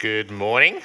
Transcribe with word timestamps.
Good 0.00 0.30
morning. 0.30 0.80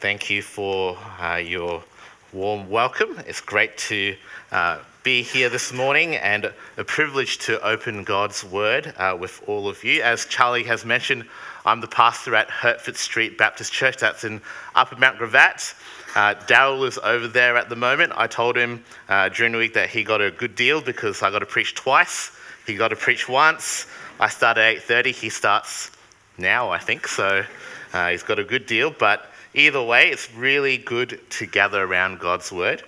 Thank 0.00 0.30
you 0.30 0.40
for 0.40 0.96
uh, 1.20 1.36
your 1.36 1.84
warm 2.32 2.70
welcome. 2.70 3.22
It's 3.26 3.42
great 3.42 3.76
to 3.76 4.16
uh, 4.50 4.78
be 5.02 5.20
here 5.20 5.50
this 5.50 5.70
morning 5.70 6.16
and 6.16 6.50
a 6.78 6.84
privilege 6.84 7.36
to 7.40 7.60
open 7.60 8.02
God's 8.02 8.42
Word 8.44 8.94
uh, 8.96 9.14
with 9.20 9.42
all 9.46 9.68
of 9.68 9.84
you. 9.84 10.00
As 10.00 10.24
Charlie 10.24 10.62
has 10.62 10.86
mentioned, 10.86 11.26
I'm 11.66 11.82
the 11.82 11.86
pastor 11.86 12.34
at 12.34 12.48
Hertford 12.48 12.96
Street 12.96 13.36
Baptist 13.36 13.74
Church, 13.74 13.98
that's 13.98 14.24
in 14.24 14.40
Upper 14.74 14.96
Mount 14.96 15.18
Gravatt. 15.18 15.74
Uh, 16.16 16.34
Daryl 16.46 16.88
is 16.88 16.96
over 16.96 17.28
there 17.28 17.58
at 17.58 17.68
the 17.68 17.76
moment. 17.76 18.14
I 18.16 18.26
told 18.26 18.56
him 18.56 18.82
uh, 19.10 19.28
during 19.28 19.52
the 19.52 19.58
week 19.58 19.74
that 19.74 19.90
he 19.90 20.02
got 20.02 20.22
a 20.22 20.30
good 20.30 20.54
deal 20.54 20.80
because 20.80 21.22
I 21.22 21.30
got 21.30 21.40
to 21.40 21.46
preach 21.46 21.74
twice. 21.74 22.30
He 22.66 22.74
got 22.74 22.88
to 22.88 22.96
preach 22.96 23.28
once. 23.28 23.86
I 24.18 24.30
start 24.30 24.56
at 24.56 24.78
8:30. 24.78 25.12
He 25.12 25.28
starts 25.28 25.90
now, 26.38 26.70
I 26.70 26.78
think. 26.78 27.08
So 27.08 27.44
uh, 27.92 28.08
he's 28.08 28.22
got 28.22 28.38
a 28.38 28.44
good 28.44 28.66
deal. 28.66 28.90
But 28.90 29.30
either 29.54 29.82
way, 29.82 30.08
it's 30.08 30.32
really 30.34 30.78
good 30.78 31.20
to 31.30 31.46
gather 31.46 31.82
around 31.82 32.20
God's 32.20 32.52
word. 32.52 32.82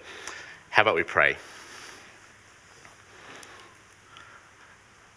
How 0.70 0.82
about 0.82 0.94
we 0.94 1.02
pray? 1.02 1.36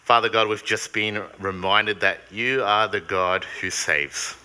Father 0.04 0.28
God, 0.28 0.48
we've 0.48 0.64
just 0.64 0.92
been 0.92 1.22
reminded 1.38 2.00
that 2.00 2.18
you 2.30 2.62
are 2.62 2.88
the 2.88 3.00
God 3.00 3.44
who 3.60 3.70
saves. 3.70 4.36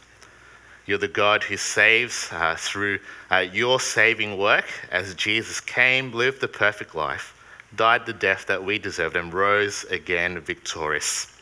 You're 0.85 0.97
the 0.97 1.07
God 1.07 1.43
who 1.43 1.57
saves 1.57 2.29
uh, 2.31 2.55
through 2.57 2.99
uh, 3.29 3.45
your 3.51 3.79
saving 3.79 4.37
work 4.37 4.65
as 4.89 5.13
Jesus 5.15 5.59
came, 5.59 6.13
lived 6.13 6.41
the 6.41 6.47
perfect 6.47 6.95
life, 6.95 7.35
died 7.75 8.05
the 8.05 8.13
death 8.13 8.45
that 8.47 8.63
we 8.63 8.79
deserved, 8.79 9.15
and 9.15 9.33
rose 9.33 9.83
again 9.91 10.39
victorious. 10.39 11.38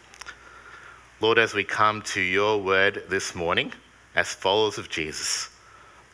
Lord, 1.19 1.39
as 1.39 1.55
we 1.55 1.63
come 1.63 2.03
to 2.03 2.21
your 2.21 2.61
word 2.61 3.01
this 3.09 3.33
morning 3.33 3.73
as 4.13 4.35
followers 4.35 4.77
of 4.77 4.87
Jesus, 4.87 5.49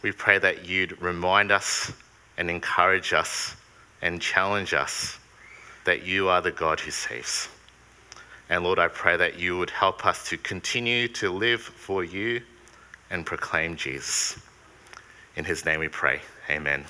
we 0.02 0.13
pray 0.13 0.38
that 0.38 0.66
you'd 0.66 1.02
remind 1.02 1.52
us 1.52 1.91
and 2.38 2.50
encourage 2.50 3.11
us 3.11 3.58
and 4.02 4.22
challenge 4.22 4.73
us 4.73 5.19
that 5.83 6.05
you 6.05 6.30
are 6.30 6.39
the 6.39 6.52
God 6.52 6.80
who 6.80 6.89
saves. 6.89 7.50
And 8.50 8.64
Lord, 8.64 8.80
I 8.80 8.88
pray 8.88 9.17
that 9.17 9.38
you 9.38 9.58
would 9.58 9.72
help 9.72 10.05
us 10.05 10.30
to 10.30 10.38
continue 10.38 11.09
to 11.09 11.30
live 11.30 11.61
for 11.61 12.05
you 12.05 12.42
and 13.09 13.25
proclaim 13.25 13.75
Jesus. 13.75 14.39
In 15.36 15.44
his 15.44 15.66
name 15.66 15.81
we 15.81 15.89
pray. 15.89 16.22
Amen. 16.49 16.86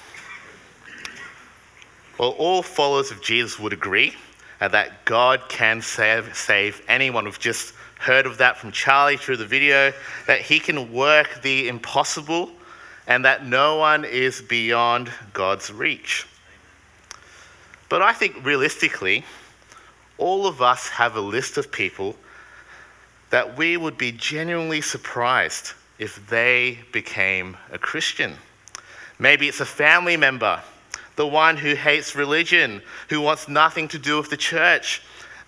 Well, 2.20 2.36
all 2.38 2.62
followers 2.62 3.10
of 3.10 3.24
Jesus 3.24 3.58
would 3.58 3.74
agree 3.74 4.14
that 4.60 5.04
God 5.06 5.42
can 5.50 5.82
save, 5.82 6.36
save 6.38 6.84
anyone. 6.88 7.26
We've 7.26 7.40
just 7.40 7.74
heard 8.04 8.26
of 8.26 8.38
that 8.40 8.58
from 8.58 8.72
Charlie 8.72 9.18
through 9.18 9.38
the 9.38 9.46
video, 9.46 9.94
that 10.28 10.42
he 10.42 10.60
can 10.60 10.92
work 10.92 11.42
the 11.42 11.70
impossible 11.70 12.52
and 13.08 13.24
that 13.24 13.46
no 13.46 13.78
one 13.78 14.04
is 14.04 14.42
beyond 14.42 15.10
God's 15.32 15.72
reach. 15.72 16.28
But 17.88 18.02
I 18.02 18.12
think 18.12 18.46
realistically, 18.46 19.24
all 20.18 20.48
of 20.48 20.62
us 20.62 20.90
have 20.90 21.16
a 21.16 21.22
list 21.22 21.58
of 21.58 21.72
people 21.72 22.16
that 23.30 23.58
we 23.58 23.78
would 23.78 23.98
be 23.98 24.12
genuinely 24.12 24.82
surprised 24.82 25.72
if 25.98 26.28
they 26.30 26.80
became 26.92 27.56
a 27.72 27.78
Christian. 27.78 28.36
Maybe 29.18 29.48
it's 29.48 29.62
a 29.62 29.66
family 29.66 30.18
member, 30.18 30.62
the 31.16 31.28
one 31.28 31.56
who 31.56 31.76
hates 31.76 32.16
religion, 32.16 32.82
who 33.10 33.22
wants 33.22 33.48
nothing 33.48 33.88
to 33.90 34.00
do 34.00 34.18
with 34.18 34.30
the 34.30 34.38
church 34.38 35.02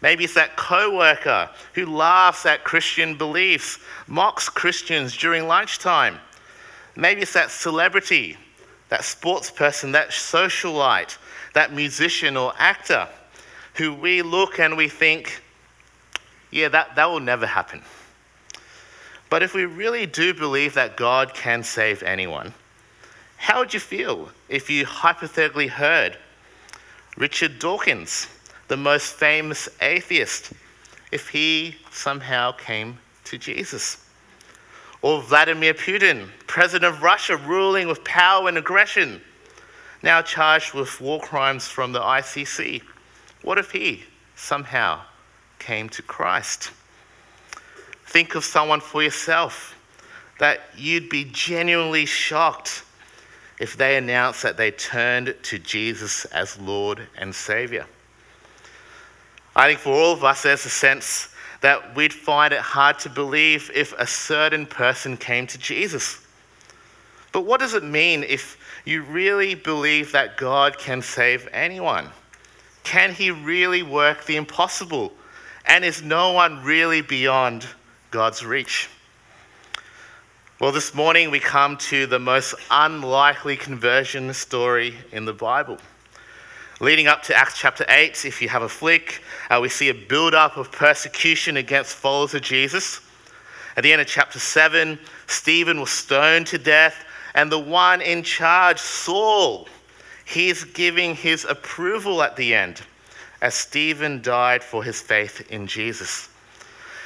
Maybe 0.06 0.24
it's 0.24 0.36
that 0.36 0.56
coworker 0.56 1.50
who 1.74 1.88
laughs 1.88 2.46
at 2.46 2.64
Christian 2.64 3.16
beliefs, 3.18 3.80
mocks 4.06 4.50
Christians 4.50 5.18
during 5.18 5.48
lunchtime. 5.48 6.20
Maybe 6.96 7.24
it's 7.24 7.34
that 7.34 7.50
celebrity, 7.50 8.38
that 8.90 9.04
sports 9.04 9.50
person, 9.50 9.94
that 9.94 10.10
socialite, 10.10 11.18
that 11.56 11.74
musician 11.74 12.38
or 12.38 12.54
actor 12.60 13.08
who 13.78 13.96
we 13.96 14.22
look 14.22 14.60
and 14.60 14.78
we 14.78 14.90
think, 14.90 15.42
yeah, 16.52 16.68
that, 16.68 16.96
that 16.96 17.10
will 17.10 17.20
never 17.20 17.48
happen. 17.48 17.82
But 19.32 19.42
if 19.42 19.56
we 19.56 19.66
really 19.66 20.06
do 20.06 20.36
believe 20.36 20.76
that 20.76 20.98
God 20.98 21.34
can 21.34 21.64
save 21.64 22.04
anyone, 22.04 22.54
how 23.38 23.58
would 23.58 23.74
you 23.74 23.80
feel 23.80 24.30
if 24.50 24.70
you 24.70 24.86
hypothetically 24.86 25.66
heard 25.66 26.16
Richard 27.18 27.58
Dawkins 27.58 28.28
the 28.68 28.78
most 28.78 29.14
famous 29.14 29.70
atheist, 29.82 30.54
if 31.12 31.30
he 31.30 31.76
somehow 31.92 32.52
came 32.52 32.98
to 33.26 33.38
Jesus. 33.38 33.98
Or 35.02 35.22
Vladimir 35.22 35.74
Putin, 35.74 36.30
president 36.48 36.96
of 36.96 37.04
Russia, 37.04 37.38
ruling 37.38 37.88
with 37.88 38.04
power 38.04 38.48
and 38.48 38.58
aggression, 38.58 39.22
now 40.02 40.22
charged 40.22 40.74
with 40.74 41.00
war 41.00 41.20
crimes 41.20 41.68
from 41.68 41.92
the 41.92 42.00
ICC. 42.00 42.82
What 43.44 43.58
if 43.58 43.72
he 43.72 44.04
somehow 44.36 45.02
came 45.60 45.90
to 45.90 46.02
Christ? 46.02 46.72
Think 48.08 48.36
of 48.36 48.44
someone 48.44 48.80
for 48.82 49.04
yourself 49.04 49.76
that 50.40 50.62
you'd 50.76 51.10
be 51.10 51.26
genuinely 51.26 52.06
shocked 52.06 52.84
if 53.60 53.78
they 53.78 53.98
announced 53.98 54.44
that 54.44 54.58
they 54.58 54.72
turned 54.72 55.36
to 55.44 55.60
Jesus 55.60 56.26
as 56.26 56.60
Lord 56.60 57.08
and 57.18 57.34
Savior. 57.34 57.86
I 59.56 59.68
think 59.68 59.80
for 59.80 59.94
all 59.94 60.14
of 60.14 60.24
us, 60.24 60.44
there's 60.44 60.66
a 60.66 60.70
sense 60.70 61.30
that 61.62 61.96
we'd 61.96 62.14
find 62.14 62.54
it 62.54 62.60
hard 62.60 63.00
to 63.00 63.10
believe 63.10 63.72
if 63.74 63.94
a 63.98 64.06
certain 64.06 64.66
person 64.66 65.16
came 65.16 65.48
to 65.48 65.58
Jesus. 65.58 66.20
But 67.32 67.46
what 67.46 67.60
does 67.60 67.74
it 67.74 67.84
mean 67.84 68.24
if 68.24 68.58
you 68.86 69.04
really 69.04 69.56
believe 69.56 70.12
that 70.12 70.38
God 70.38 70.78
can 70.78 71.02
save 71.02 71.48
anyone? 71.52 72.10
Can 72.84 73.14
he 73.14 73.32
really 73.32 73.82
work 73.82 74.26
the 74.26 74.36
impossible? 74.36 75.12
And 75.66 75.84
is 75.84 76.04
no 76.04 76.34
one 76.34 76.64
really 76.64 77.02
beyond 77.02 77.66
God's 78.12 78.46
reach? 78.46 78.90
Well, 80.60 80.72
this 80.72 80.94
morning 80.94 81.32
we 81.32 81.40
come 81.40 81.78
to 81.78 82.06
the 82.06 82.20
most 82.20 82.56
unlikely 82.72 83.58
conversion 83.58 84.34
story 84.34 84.96
in 85.12 85.26
the 85.26 85.34
Bible. 85.34 85.78
Leading 86.82 87.08
up 87.08 87.24
to 87.24 87.34
Acts 87.34 87.58
chapter 87.58 87.86
8, 87.88 88.26
if 88.26 88.42
you 88.42 88.50
have 88.50 88.64
a 88.64 88.68
flick, 88.68 89.24
uh, 89.50 89.60
we 89.62 89.70
see 89.70 89.88
a 89.88 89.94
build 89.94 90.34
up 90.34 90.58
of 90.58 90.74
persecution 90.74 91.56
against 91.56 91.96
followers 91.96 92.34
of 92.34 92.42
Jesus. 92.42 93.00
At 93.78 93.84
the 93.84 93.94
end 93.94 94.02
of 94.02 94.08
chapter 94.08 94.40
7, 94.40 95.00
Stephen 95.28 95.80
was 95.80 95.90
stoned 95.90 96.48
to 96.48 96.58
death, 96.58 97.06
and 97.34 97.50
the 97.50 97.60
one 97.60 98.02
in 98.02 98.24
charge, 98.24 98.78
Saul, 98.80 99.70
he's 100.26 100.66
giving 100.66 101.16
his 101.16 101.46
approval 101.46 102.22
at 102.22 102.36
the 102.36 102.54
end 102.54 102.82
as 103.42 103.56
Stephen 103.56 104.22
died 104.22 104.62
for 104.62 104.84
his 104.84 105.02
faith 105.02 105.50
in 105.50 105.68
Jesus. 105.68 106.28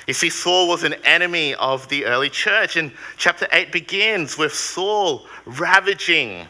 You 0.07 0.16
see, 0.16 0.31
Saul 0.31 0.68
was 0.68 0.84
an 0.84 0.96
enemy 1.06 1.53
of 1.53 1.88
the 1.90 2.06
early 2.06 2.31
church, 2.31 2.75
and 2.75 2.91
chapter 3.18 3.47
8 3.51 3.72
begins 3.72 4.36
with 4.36 4.51
Saul 4.51 5.28
ravaging 5.46 6.47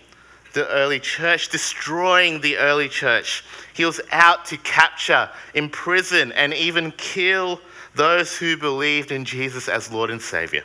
the 0.54 0.68
early 0.70 1.00
church, 1.00 1.50
destroying 1.50 2.42
the 2.42 2.58
early 2.58 2.90
church. 2.90 3.44
He 3.74 3.86
was 3.86 4.02
out 4.12 4.46
to 4.46 4.58
capture, 4.58 5.30
imprison, 5.54 6.32
and 6.34 6.54
even 6.54 6.92
kill 6.94 7.62
those 7.96 8.36
who 8.38 8.58
believed 8.58 9.12
in 9.12 9.26
Jesus 9.26 9.68
as 9.68 9.92
Lord 9.92 10.10
and 10.10 10.22
Savior. 10.22 10.64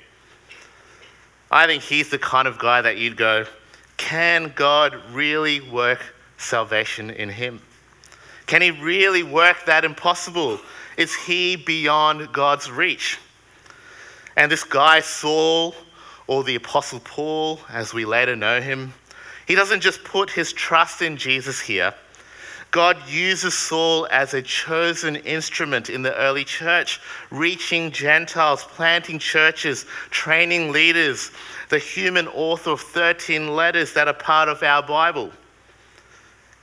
I 1.50 1.66
think 1.66 1.82
he's 1.82 2.10
the 2.10 2.18
kind 2.18 2.48
of 2.48 2.58
guy 2.58 2.82
that 2.82 2.96
you'd 2.98 3.16
go, 3.16 3.46
can 3.96 4.52
God 4.56 4.96
really 5.12 5.60
work 5.60 6.00
salvation 6.36 7.10
in 7.10 7.28
him? 7.28 7.60
Can 8.46 8.60
he 8.60 8.70
really 8.70 9.22
work 9.22 9.64
that 9.66 9.84
impossible? 9.84 10.58
Is 10.96 11.14
he 11.14 11.56
beyond 11.56 12.32
God's 12.32 12.70
reach? 12.70 13.18
And 14.36 14.50
this 14.50 14.64
guy, 14.64 15.00
Saul, 15.00 15.74
or 16.26 16.42
the 16.42 16.56
Apostle 16.56 17.00
Paul, 17.00 17.60
as 17.68 17.94
we 17.94 18.04
later 18.04 18.34
know 18.34 18.60
him, 18.60 18.92
he 19.46 19.54
doesn't 19.54 19.80
just 19.80 20.04
put 20.04 20.30
his 20.30 20.52
trust 20.52 21.02
in 21.02 21.16
Jesus 21.16 21.60
here. 21.60 21.94
God 22.70 22.96
uses 23.08 23.54
Saul 23.54 24.08
as 24.10 24.34
a 24.34 24.42
chosen 24.42 25.14
instrument 25.14 25.90
in 25.90 26.02
the 26.02 26.12
early 26.16 26.42
church, 26.42 27.00
reaching 27.30 27.92
Gentiles, 27.92 28.64
planting 28.64 29.20
churches, 29.20 29.86
training 30.10 30.72
leaders, 30.72 31.30
the 31.68 31.78
human 31.78 32.26
author 32.26 32.70
of 32.70 32.80
13 32.80 33.54
letters 33.54 33.92
that 33.94 34.08
are 34.08 34.14
part 34.14 34.48
of 34.48 34.60
our 34.64 34.82
Bible. 34.82 35.30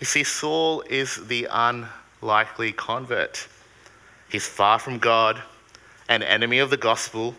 You 0.01 0.06
see, 0.06 0.25
Saul 0.25 0.81
is 0.89 1.16
the 1.28 1.48
unlikely 1.50 2.74
convert. 2.74 3.48
He's 4.30 4.45
far 4.45 4.80
from 4.80 4.98
God, 4.98 5.42
an 6.10 6.24
enemy 6.24 6.60
of 6.60 6.69
the 6.69 6.78
gospel, 6.78 7.36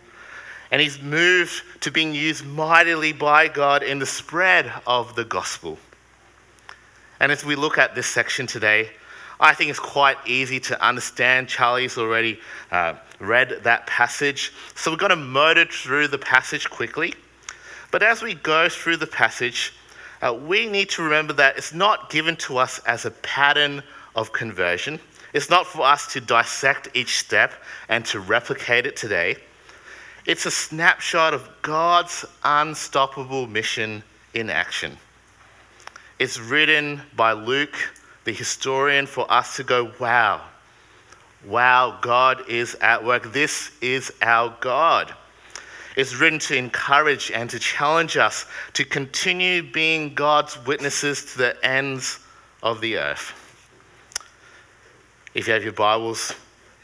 and 0.72 0.80
he's 0.80 1.00
moved 1.00 1.62
to 1.82 1.90
being 1.90 2.14
used 2.14 2.46
mightily 2.46 3.12
by 3.12 3.46
God 3.46 3.82
in 3.82 3.98
the 3.98 4.06
spread 4.06 4.72
of 4.86 5.14
the 5.14 5.24
gospel. 5.24 5.78
And 7.20 7.30
as 7.30 7.44
we 7.44 7.54
look 7.54 7.76
at 7.76 7.94
this 7.94 8.06
section 8.06 8.46
today, 8.46 8.88
I 9.38 9.52
think 9.52 9.68
it's 9.68 9.78
quite 9.78 10.16
easy 10.26 10.58
to 10.60 10.84
understand. 10.84 11.48
Charlie's 11.48 11.98
already 11.98 12.40
uh, 12.70 12.94
read 13.20 13.60
that 13.64 13.86
passage. 13.86 14.52
So 14.74 14.90
we're 14.90 14.96
going 14.96 15.10
to 15.10 15.16
motor 15.16 15.66
through 15.66 16.08
the 16.08 16.18
passage 16.18 16.70
quickly. 16.70 17.14
But 17.90 18.02
as 18.02 18.22
we 18.22 18.32
go 18.34 18.70
through 18.70 18.96
the 18.96 19.06
passage, 19.06 19.74
uh, 20.22 20.32
we 20.32 20.66
need 20.66 20.88
to 20.90 21.02
remember 21.02 21.34
that 21.34 21.58
it's 21.58 21.74
not 21.74 22.08
given 22.08 22.34
to 22.36 22.56
us 22.56 22.78
as 22.86 23.04
a 23.04 23.10
pattern 23.10 23.82
of 24.16 24.32
conversion. 24.32 24.98
It's 25.34 25.50
not 25.50 25.66
for 25.66 25.82
us 25.82 26.10
to 26.14 26.20
dissect 26.20 26.88
each 26.94 27.18
step 27.18 27.52
and 27.90 28.06
to 28.06 28.20
replicate 28.20 28.86
it 28.86 28.96
today. 28.96 29.36
It's 30.24 30.46
a 30.46 30.50
snapshot 30.52 31.34
of 31.34 31.48
God's 31.62 32.24
unstoppable 32.44 33.48
mission 33.48 34.04
in 34.34 34.50
action. 34.50 34.96
It's 36.20 36.38
written 36.38 37.02
by 37.16 37.32
Luke, 37.32 37.74
the 38.24 38.32
historian, 38.32 39.06
for 39.06 39.30
us 39.32 39.56
to 39.56 39.64
go, 39.64 39.90
wow, 39.98 40.40
wow, 41.44 41.98
God 42.00 42.48
is 42.48 42.76
at 42.76 43.04
work. 43.04 43.32
This 43.32 43.72
is 43.80 44.12
our 44.22 44.56
God. 44.60 45.12
It's 45.96 46.14
written 46.14 46.38
to 46.40 46.56
encourage 46.56 47.32
and 47.32 47.50
to 47.50 47.58
challenge 47.58 48.16
us 48.16 48.46
to 48.74 48.84
continue 48.84 49.72
being 49.72 50.14
God's 50.14 50.56
witnesses 50.64 51.32
to 51.32 51.38
the 51.38 51.66
ends 51.66 52.20
of 52.62 52.80
the 52.80 52.96
earth. 52.96 53.32
If 55.34 55.48
you 55.48 55.54
have 55.54 55.64
your 55.64 55.72
Bibles, 55.72 56.32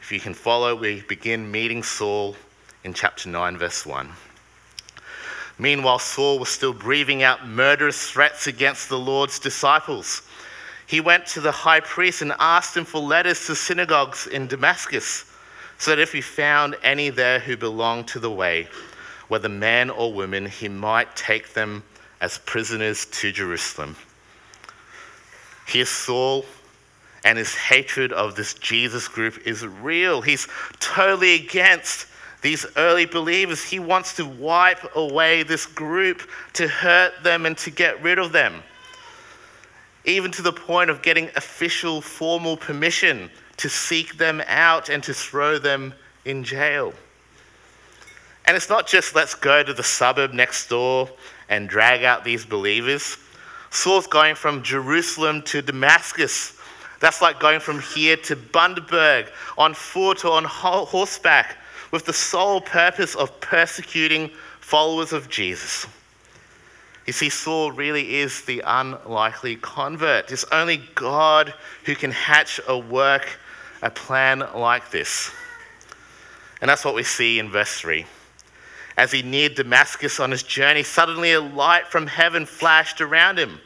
if 0.00 0.10
you 0.10 0.18
can 0.18 0.34
follow, 0.34 0.74
we 0.74 1.02
begin 1.02 1.48
meeting 1.50 1.84
Saul 1.84 2.34
in 2.88 2.94
chapter 2.94 3.28
9, 3.28 3.58
verse 3.58 3.84
1. 3.84 4.08
Meanwhile, 5.58 5.98
Saul 5.98 6.38
was 6.38 6.48
still 6.48 6.72
breathing 6.72 7.22
out 7.22 7.46
murderous 7.46 8.10
threats 8.10 8.46
against 8.46 8.88
the 8.88 8.98
Lord's 8.98 9.38
disciples. 9.38 10.22
He 10.86 11.02
went 11.02 11.26
to 11.26 11.42
the 11.42 11.52
high 11.52 11.80
priest 11.80 12.22
and 12.22 12.32
asked 12.40 12.74
him 12.74 12.86
for 12.86 12.98
letters 12.98 13.44
to 13.46 13.54
synagogues 13.54 14.26
in 14.26 14.46
Damascus, 14.46 15.26
so 15.76 15.90
that 15.90 16.00
if 16.00 16.12
he 16.12 16.22
found 16.22 16.76
any 16.82 17.10
there 17.10 17.38
who 17.38 17.58
belonged 17.58 18.08
to 18.08 18.18
the 18.18 18.30
way, 18.30 18.68
whether 19.28 19.50
man 19.50 19.90
or 19.90 20.10
woman, 20.10 20.46
he 20.46 20.68
might 20.68 21.14
take 21.14 21.52
them 21.52 21.82
as 22.22 22.38
prisoners 22.38 23.04
to 23.04 23.30
Jerusalem. 23.30 23.96
Here's 25.66 25.90
Saul, 25.90 26.46
and 27.22 27.36
his 27.36 27.54
hatred 27.54 28.14
of 28.14 28.34
this 28.34 28.54
Jesus 28.54 29.08
group 29.08 29.46
is 29.46 29.66
real. 29.66 30.22
He's 30.22 30.48
totally 30.80 31.34
against 31.34 32.06
these 32.42 32.66
early 32.76 33.06
believers. 33.06 33.62
He 33.64 33.78
wants 33.78 34.14
to 34.16 34.26
wipe 34.26 34.96
away 34.96 35.42
this 35.42 35.66
group, 35.66 36.28
to 36.54 36.68
hurt 36.68 37.22
them, 37.22 37.46
and 37.46 37.56
to 37.58 37.70
get 37.70 38.02
rid 38.02 38.18
of 38.18 38.32
them. 38.32 38.62
Even 40.04 40.30
to 40.32 40.42
the 40.42 40.52
point 40.52 40.90
of 40.90 41.02
getting 41.02 41.28
official, 41.36 42.00
formal 42.00 42.56
permission 42.56 43.30
to 43.58 43.68
seek 43.68 44.16
them 44.16 44.42
out 44.46 44.88
and 44.88 45.02
to 45.02 45.12
throw 45.12 45.58
them 45.58 45.92
in 46.24 46.44
jail. 46.44 46.92
And 48.46 48.56
it's 48.56 48.70
not 48.70 48.86
just 48.86 49.14
let's 49.14 49.34
go 49.34 49.62
to 49.62 49.74
the 49.74 49.82
suburb 49.82 50.32
next 50.32 50.68
door 50.68 51.10
and 51.48 51.68
drag 51.68 52.04
out 52.04 52.24
these 52.24 52.46
believers. 52.46 53.18
Saul's 53.70 54.06
going 54.06 54.34
from 54.34 54.62
Jerusalem 54.62 55.42
to 55.42 55.60
Damascus. 55.60 56.56
That's 57.00 57.20
like 57.20 57.38
going 57.40 57.60
from 57.60 57.80
here 57.80 58.16
to 58.16 58.36
Bundaberg 58.36 59.28
on 59.58 59.74
foot 59.74 60.24
or 60.24 60.32
on 60.32 60.44
horseback 60.44 61.58
with 61.90 62.04
the 62.04 62.12
sole 62.12 62.60
purpose 62.60 63.14
of 63.14 63.40
persecuting 63.40 64.30
followers 64.60 65.12
of 65.12 65.28
Jesus. 65.28 65.86
You 67.06 67.12
see, 67.14 67.30
Saul 67.30 67.72
really 67.72 68.16
is 68.16 68.42
the 68.42 68.62
unlikely 68.66 69.56
convert. 69.56 70.30
It's 70.30 70.44
only 70.52 70.82
God 70.94 71.54
who 71.84 71.94
can 71.94 72.10
hatch 72.10 72.60
a 72.68 72.76
work, 72.76 73.26
a 73.80 73.90
plan 73.90 74.40
like 74.54 74.90
this. 74.90 75.30
And 76.60 76.68
that's 76.68 76.84
what 76.84 76.94
we 76.94 77.02
see 77.02 77.38
in 77.38 77.50
verse 77.50 77.80
3. 77.80 78.04
As 78.98 79.12
he 79.12 79.22
neared 79.22 79.54
Damascus 79.54 80.20
on 80.20 80.30
his 80.30 80.42
journey, 80.42 80.82
suddenly 80.82 81.32
a 81.32 81.40
light 81.40 81.86
from 81.86 82.06
heaven 82.06 82.44
flashed 82.44 83.00
around 83.00 83.38
him. 83.38 83.60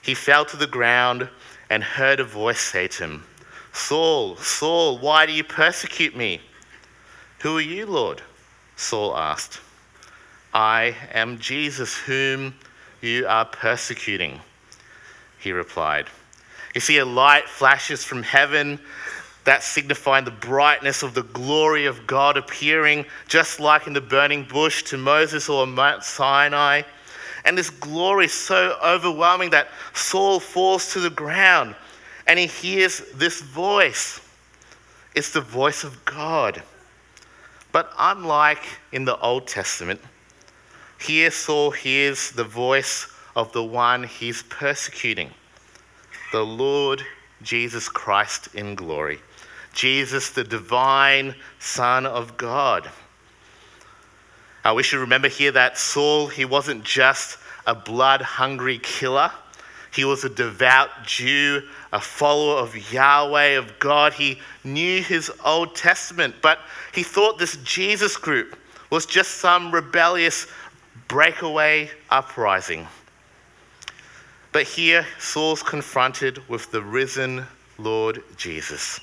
He 0.00 0.14
fell 0.14 0.44
to 0.46 0.56
the 0.56 0.66
ground 0.66 1.28
and 1.68 1.82
heard 1.82 2.20
a 2.20 2.24
voice 2.24 2.60
say 2.60 2.88
to 2.88 3.04
him, 3.04 3.24
Saul, 3.72 4.36
Saul, 4.36 4.98
why 4.98 5.26
do 5.26 5.32
you 5.32 5.44
persecute 5.44 6.16
me? 6.16 6.40
Who 7.44 7.58
are 7.58 7.60
you, 7.60 7.84
Lord? 7.84 8.22
Saul 8.76 9.14
asked. 9.14 9.60
I 10.54 10.96
am 11.12 11.38
Jesus, 11.38 11.94
whom 11.94 12.54
you 13.02 13.26
are 13.26 13.44
persecuting, 13.44 14.40
he 15.40 15.52
replied. 15.52 16.06
You 16.74 16.80
see, 16.80 16.96
a 16.96 17.04
light 17.04 17.46
flashes 17.46 18.02
from 18.02 18.22
heaven 18.22 18.80
that 19.44 19.62
signifying 19.62 20.24
the 20.24 20.30
brightness 20.30 21.02
of 21.02 21.12
the 21.12 21.24
glory 21.24 21.84
of 21.84 22.06
God 22.06 22.38
appearing, 22.38 23.04
just 23.28 23.60
like 23.60 23.86
in 23.86 23.92
the 23.92 24.00
burning 24.00 24.44
bush 24.44 24.82
to 24.84 24.96
Moses 24.96 25.50
or 25.50 25.66
Mount 25.66 26.02
Sinai. 26.02 26.80
And 27.44 27.58
this 27.58 27.68
glory 27.68 28.24
is 28.24 28.32
so 28.32 28.78
overwhelming 28.82 29.50
that 29.50 29.68
Saul 29.92 30.40
falls 30.40 30.94
to 30.94 31.00
the 31.00 31.10
ground 31.10 31.74
and 32.26 32.38
he 32.38 32.46
hears 32.46 33.00
this 33.16 33.42
voice. 33.42 34.22
It's 35.14 35.30
the 35.30 35.42
voice 35.42 35.84
of 35.84 36.06
God. 36.06 36.62
But 37.74 37.92
unlike 37.98 38.62
in 38.92 39.04
the 39.04 39.18
Old 39.18 39.48
Testament, 39.48 40.00
here 41.00 41.32
Saul 41.32 41.72
hears 41.72 42.30
the 42.30 42.44
voice 42.44 43.08
of 43.34 43.50
the 43.50 43.64
one 43.64 44.04
he's 44.04 44.44
persecuting, 44.44 45.30
the 46.30 46.46
Lord 46.46 47.02
Jesus 47.42 47.88
Christ 47.88 48.54
in 48.54 48.76
glory. 48.76 49.18
Jesus, 49.72 50.30
the 50.30 50.44
divine 50.44 51.34
Son 51.58 52.06
of 52.06 52.36
God. 52.36 52.88
Uh, 54.64 54.72
we 54.76 54.84
should 54.84 55.00
remember 55.00 55.26
here 55.26 55.50
that 55.50 55.76
Saul, 55.76 56.28
he 56.28 56.44
wasn't 56.44 56.84
just 56.84 57.38
a 57.66 57.74
blood 57.74 58.22
hungry 58.22 58.78
killer. 58.78 59.32
He 59.92 60.04
was 60.04 60.22
a 60.22 60.28
devout 60.28 60.90
Jew, 61.04 61.62
a 61.94 62.00
follower 62.00 62.58
of 62.58 62.92
Yahweh, 62.92 63.56
of 63.56 63.78
God. 63.78 64.12
He 64.12 64.38
knew 64.64 65.00
his 65.00 65.30
Old 65.44 65.76
Testament, 65.76 66.34
but 66.42 66.58
he 66.92 67.04
thought 67.04 67.38
this 67.38 67.56
Jesus 67.58 68.16
group 68.16 68.58
was 68.90 69.06
just 69.06 69.36
some 69.36 69.72
rebellious 69.72 70.48
breakaway 71.06 71.88
uprising. 72.10 72.86
But 74.50 74.64
here, 74.64 75.06
Saul's 75.20 75.62
confronted 75.62 76.46
with 76.48 76.70
the 76.72 76.82
risen 76.82 77.46
Lord 77.78 78.22
Jesus. 78.36 79.00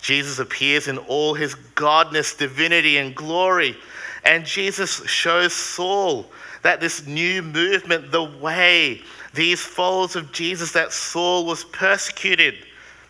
Jesus 0.00 0.38
appears 0.38 0.88
in 0.88 0.98
all 0.98 1.34
his 1.34 1.54
godness, 1.74 2.36
divinity, 2.36 2.96
and 2.96 3.14
glory. 3.14 3.76
And 4.24 4.44
Jesus 4.44 5.04
shows 5.06 5.52
Saul 5.52 6.30
that 6.62 6.80
this 6.80 7.06
new 7.06 7.42
movement, 7.42 8.10
the 8.10 8.24
way, 8.24 9.02
these 9.34 9.60
followers 9.60 10.16
of 10.16 10.32
Jesus 10.32 10.72
that 10.72 10.92
Saul 10.92 11.46
was 11.46 11.64
persecuted, 11.64 12.54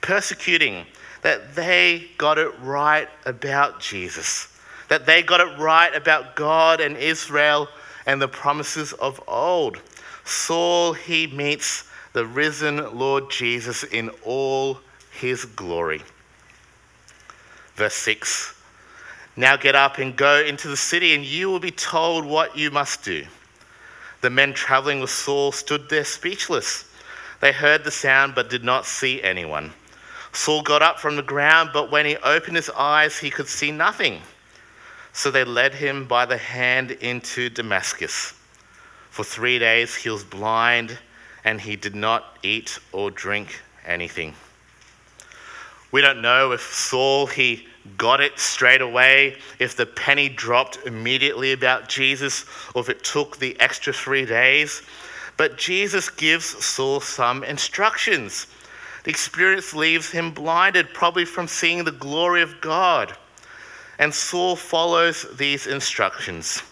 persecuting, 0.01 0.87
that 1.23 1.55
they 1.55 2.09
got 2.19 2.39
it 2.39 2.53
right 2.61 3.09
about 3.25 3.81
Jesus, 3.81 4.49
that 4.89 5.07
they 5.07 5.23
got 5.23 5.41
it 5.41 5.59
right 5.59 5.95
about 5.95 6.37
God 6.37 6.81
and 6.81 6.97
Israel 6.97 7.69
and 8.07 8.23
the 8.23 8.29
promises 8.29 8.93
of 8.95 9.21
old. 9.27 9.81
Saul, 10.25 10.93
he 10.93 11.27
meets 11.27 11.89
the 12.13 12.27
risen 12.27 12.97
Lord 12.97 13.31
Jesus 13.31 13.85
in 13.85 14.11
all 14.25 14.79
his 15.11 15.45
glory. 15.45 16.03
Verse 17.75 17.95
6 17.95 18.55
Now 19.37 19.57
get 19.57 19.75
up 19.75 19.99
and 19.99 20.17
go 20.17 20.43
into 20.43 20.69
the 20.69 20.77
city, 20.77 21.15
and 21.15 21.25
you 21.25 21.51
will 21.51 21.61
be 21.61 21.71
told 21.71 22.25
what 22.25 22.57
you 22.57 22.71
must 22.71 23.05
do. 23.05 23.27
The 24.21 24.31
men 24.31 24.55
traveling 24.55 25.01
with 25.01 25.11
Saul 25.11 25.53
stood 25.53 25.89
there 25.89 26.05
speechless. 26.05 26.85
They 27.41 27.53
heard 27.53 27.85
the 27.85 27.91
sound 27.91 28.35
but 28.35 28.51
did 28.51 28.65
not 28.65 28.87
see 28.87 29.23
anyone. 29.23 29.73
Saul 30.33 30.63
got 30.63 30.83
up 30.83 30.99
from 30.99 31.17
the 31.17 31.23
ground, 31.23 31.71
but 31.73 31.91
when 31.91 32.07
he 32.07 32.17
opened 32.19 32.57
his 32.57 32.71
eyes, 32.71 33.19
he 33.19 33.31
could 33.31 33.49
see 33.49 33.71
nothing. 33.71 34.21
So 35.13 35.31
they 35.31 35.45
led 35.45 35.75
him 35.75 36.07
by 36.07 36.27
the 36.27 36.37
hand 36.37 36.91
into 36.91 37.49
Damascus. 37.49 38.35
For 39.11 39.25
three 39.25 39.59
days 39.59 39.95
he 39.95 40.11
was 40.11 40.25
blind, 40.25 40.99
and 41.45 41.61
he 41.61 41.77
did 41.77 41.95
not 41.95 42.37
eat 42.43 42.79
or 42.93 43.11
drink 43.11 43.63
anything. 43.87 44.35
We 45.91 46.03
don't 46.03 46.21
know 46.21 46.53
if 46.53 46.61
Saul 46.61 47.27
he 47.27 47.67
got 47.97 48.21
it 48.21 48.39
straight 48.39 48.81
away, 48.81 49.37
if 49.59 49.77
the 49.77 49.87
penny 49.87 50.29
dropped 50.29 50.79
immediately 50.87 51.53
about 51.53 51.89
Jesus, 51.89 52.45
or 52.75 52.83
if 52.83 52.89
it 52.89 53.05
took 53.05 53.39
the 53.39 53.59
extra 53.61 53.93
three 53.93 54.25
days. 54.25 54.83
But 55.37 55.59
Jesus 55.59 56.09
gives 56.09 56.45
Saul 56.45 57.01
some 57.01 57.45
instructions. 57.45 58.47
The 59.05 59.11
experience 59.11 59.75
leaves 59.75 60.11
him 60.11 60.33
blinded, 60.33 60.93
probably 60.93 61.25
from 61.25 61.47
seeing 61.47 61.85
the 61.85 61.93
glory 61.93 62.43
of 62.43 62.61
God. 62.61 63.17
And 63.99 64.13
Saul 64.13 64.57
follows 64.57 65.27
these 65.37 65.67
instructions, 65.67 66.63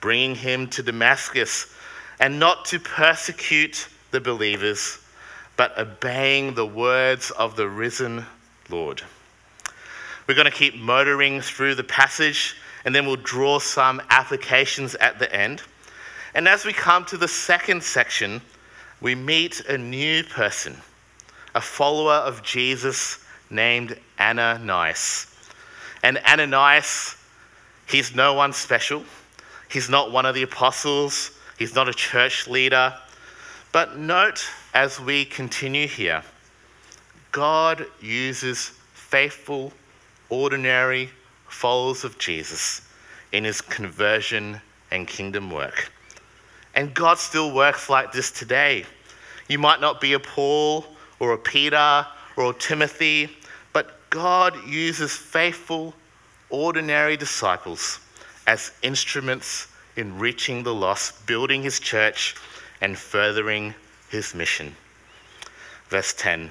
bringing 0.00 0.34
him 0.34 0.68
to 0.68 0.82
Damascus, 0.82 1.74
and 2.20 2.38
not 2.38 2.64
to 2.66 2.80
persecute 2.80 3.88
the 4.10 4.20
believers, 4.20 4.98
but 5.56 5.76
obeying 5.78 6.54
the 6.54 6.66
words 6.66 7.30
of 7.32 7.56
the 7.56 7.68
risen 7.68 8.24
Lord. 8.68 9.02
We're 10.26 10.34
going 10.34 10.44
to 10.44 10.50
keep 10.50 10.76
motoring 10.76 11.40
through 11.40 11.74
the 11.74 11.84
passage 11.84 12.56
and 12.84 12.94
then 12.94 13.06
we'll 13.06 13.16
draw 13.16 13.58
some 13.58 14.02
applications 14.10 14.94
at 14.96 15.18
the 15.18 15.34
end. 15.34 15.62
And 16.34 16.48
as 16.48 16.64
we 16.64 16.72
come 16.72 17.04
to 17.06 17.16
the 17.16 17.28
second 17.28 17.82
section, 17.82 18.40
we 19.00 19.14
meet 19.14 19.60
a 19.66 19.76
new 19.76 20.24
person, 20.24 20.76
a 21.54 21.60
follower 21.60 22.14
of 22.14 22.42
Jesus 22.42 23.24
named 23.50 23.98
Ananias. 24.18 25.26
And 26.02 26.18
Ananias, 26.18 27.16
he's 27.86 28.14
no 28.14 28.34
one 28.34 28.52
special. 28.52 29.04
He's 29.70 29.88
not 29.88 30.10
one 30.10 30.26
of 30.26 30.34
the 30.34 30.42
apostles. 30.42 31.38
He's 31.58 31.74
not 31.74 31.88
a 31.88 31.94
church 31.94 32.48
leader. 32.48 32.94
But 33.72 33.98
note 33.98 34.44
as 34.74 35.00
we 35.00 35.24
continue 35.24 35.86
here, 35.86 36.22
God 37.30 37.86
uses 38.00 38.72
faithful, 38.92 39.72
ordinary 40.32 41.10
followers 41.46 42.04
of 42.04 42.18
Jesus 42.18 42.80
in 43.32 43.44
his 43.44 43.60
conversion 43.60 44.58
and 44.90 45.06
kingdom 45.06 45.50
work. 45.50 45.92
And 46.74 46.94
God 46.94 47.18
still 47.18 47.54
works 47.54 47.90
like 47.90 48.12
this 48.12 48.30
today. 48.30 48.86
You 49.46 49.58
might 49.58 49.82
not 49.82 50.00
be 50.00 50.14
a 50.14 50.18
Paul 50.18 50.86
or 51.20 51.34
a 51.34 51.38
Peter 51.38 52.06
or 52.36 52.50
a 52.50 52.54
Timothy, 52.54 53.28
but 53.74 54.08
God 54.08 54.56
uses 54.66 55.14
faithful, 55.14 55.92
ordinary 56.48 57.18
disciples 57.18 58.00
as 58.46 58.72
instruments 58.82 59.68
in 59.96 60.18
reaching 60.18 60.62
the 60.62 60.74
lost, 60.74 61.26
building 61.26 61.62
his 61.62 61.78
church, 61.78 62.36
and 62.80 62.96
furthering 62.96 63.74
his 64.08 64.34
mission. 64.34 64.74
Verse 65.90 66.14
10 66.14 66.50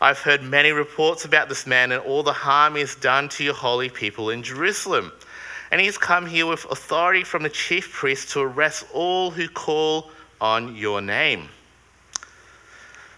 I've 0.00 0.18
heard 0.18 0.42
many 0.42 0.72
reports 0.72 1.24
about 1.24 1.48
this 1.48 1.66
man 1.66 1.92
and 1.92 2.02
all 2.02 2.22
the 2.22 2.32
harm 2.32 2.74
he 2.74 2.80
has 2.80 2.94
done 2.94 3.28
to 3.30 3.44
your 3.44 3.54
holy 3.54 3.88
people 3.88 4.30
in 4.30 4.42
Jerusalem. 4.42 5.12
And 5.70 5.80
he's 5.80 5.98
come 5.98 6.26
here 6.26 6.46
with 6.46 6.64
authority 6.70 7.24
from 7.24 7.42
the 7.42 7.48
chief 7.48 7.92
priest 7.92 8.30
to 8.30 8.40
arrest 8.40 8.86
all 8.92 9.30
who 9.30 9.48
call 9.48 10.10
on 10.40 10.76
your 10.76 11.00
name. 11.00 11.48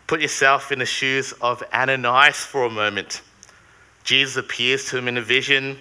Put 0.07 0.21
yourself 0.21 0.71
in 0.71 0.79
the 0.79 0.87
shoes 0.87 1.33
of 1.41 1.63
Ananias 1.75 2.37
for 2.37 2.65
a 2.65 2.71
moment. 2.71 3.23
Jesus 4.05 4.37
appears 4.37 4.85
to 4.91 4.99
him 4.99 5.09
in 5.09 5.17
a 5.17 5.23
vision, 5.23 5.77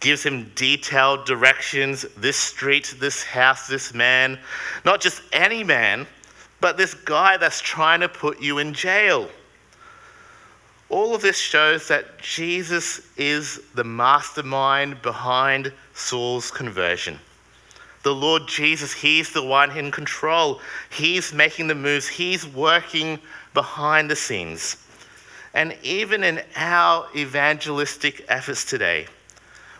gives 0.00 0.22
him 0.22 0.50
detailed 0.54 1.26
directions 1.26 2.06
this 2.16 2.38
street, 2.38 2.94
this 2.98 3.22
house, 3.22 3.68
this 3.68 3.92
man. 3.92 4.38
Not 4.86 5.02
just 5.02 5.20
any 5.32 5.62
man, 5.62 6.06
but 6.60 6.78
this 6.78 6.94
guy 6.94 7.36
that's 7.36 7.60
trying 7.60 8.00
to 8.00 8.08
put 8.08 8.40
you 8.40 8.58
in 8.58 8.72
jail. 8.72 9.28
All 10.90 11.14
of 11.14 11.22
this 11.22 11.38
shows 11.38 11.86
that 11.86 12.18
Jesus 12.18 13.00
is 13.16 13.60
the 13.76 13.84
mastermind 13.84 15.00
behind 15.02 15.72
Saul's 15.94 16.50
conversion. 16.50 17.16
The 18.02 18.14
Lord 18.14 18.48
Jesus, 18.48 18.92
He's 18.92 19.32
the 19.32 19.44
one 19.44 19.76
in 19.76 19.92
control. 19.92 20.60
He's 20.90 21.32
making 21.32 21.68
the 21.68 21.76
moves, 21.76 22.08
He's 22.08 22.44
working 22.44 23.20
behind 23.54 24.10
the 24.10 24.16
scenes. 24.16 24.84
And 25.54 25.76
even 25.84 26.24
in 26.24 26.42
our 26.56 27.06
evangelistic 27.14 28.24
efforts 28.28 28.64
today, 28.64 29.06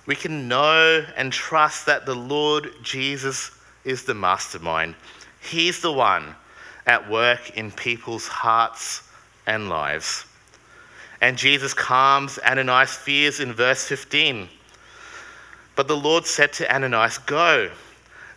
we 0.07 0.14
can 0.14 0.47
know 0.47 1.05
and 1.17 1.33
trust 1.33 1.87
that 1.87 2.07
the 2.07 2.14
Lord 2.14 2.71
Jesus 2.83 3.50
is 3.85 4.05
the 4.05 4.14
mastermind. 4.14 4.95
He's 5.40 5.81
the 5.81 5.93
one 5.93 6.37
at 6.87 7.11
work 7.11 7.57
in 7.57 7.73
people's 7.73 8.29
hearts 8.29 9.02
and 9.47 9.69
lives. 9.69 10.25
And 11.21 11.37
Jesus 11.37 11.75
calms 11.75 12.39
Ananias' 12.39 12.97
fears 12.97 13.41
in 13.41 13.53
verse 13.53 13.87
15. 13.87 14.49
But 15.77 15.89
the 15.89 15.97
Lord 15.97 16.27
said 16.27 16.53
to 16.55 16.75
Ananias, 16.75 17.19
Go, 17.19 17.71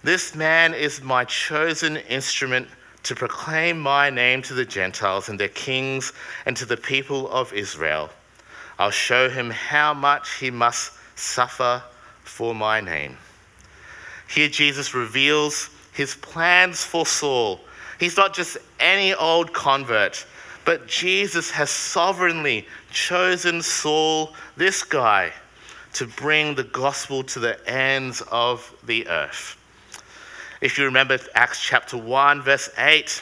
this 0.04 0.36
man 0.36 0.74
is 0.74 1.02
my 1.02 1.24
chosen 1.24 1.96
instrument 1.96 2.68
to 3.04 3.16
proclaim 3.16 3.80
my 3.80 4.10
name 4.10 4.42
to 4.44 4.54
the 4.54 4.66
Gentiles 4.66 5.30
and 5.30 5.40
their 5.40 5.48
kings 5.48 6.12
and 6.46 6.58
to 6.58 6.66
the 6.66 6.78
people 6.78 7.30
of 7.32 7.54
Israel. 7.54 8.10
I'll 8.78 8.92
show 8.92 9.30
him 9.30 9.50
how 9.50 9.94
much 9.94 10.40
he 10.40 10.52
must 10.52 10.92
suffer 11.16 11.82
for 12.24 12.54
my 12.54 12.82
name. 12.82 13.18
Here, 14.28 14.50
Jesus 14.50 14.94
reveals 14.94 15.70
his 15.94 16.16
plans 16.16 16.84
for 16.84 17.06
Saul. 17.06 17.62
He's 18.00 18.18
not 18.18 18.34
just 18.34 18.58
any 18.80 19.14
old 19.14 19.54
convert, 19.54 20.26
but 20.66 20.88
Jesus 20.88 21.52
has 21.52 21.70
sovereignly 21.70 22.68
chosen 22.92 23.62
Saul, 23.62 24.34
this 24.56 24.84
guy, 24.84 25.32
to 25.94 26.08
bring 26.08 26.56
the 26.56 26.64
gospel 26.64 27.24
to 27.24 27.40
the 27.40 27.70
ends 27.70 28.22
of 28.32 28.74
the 28.84 29.08
earth. 29.08 29.58
If 30.62 30.78
you 30.78 30.86
remember 30.86 31.20
Acts 31.36 31.62
chapter 31.62 31.98
1, 31.98 32.42
verse 32.42 32.70
8, 32.78 33.22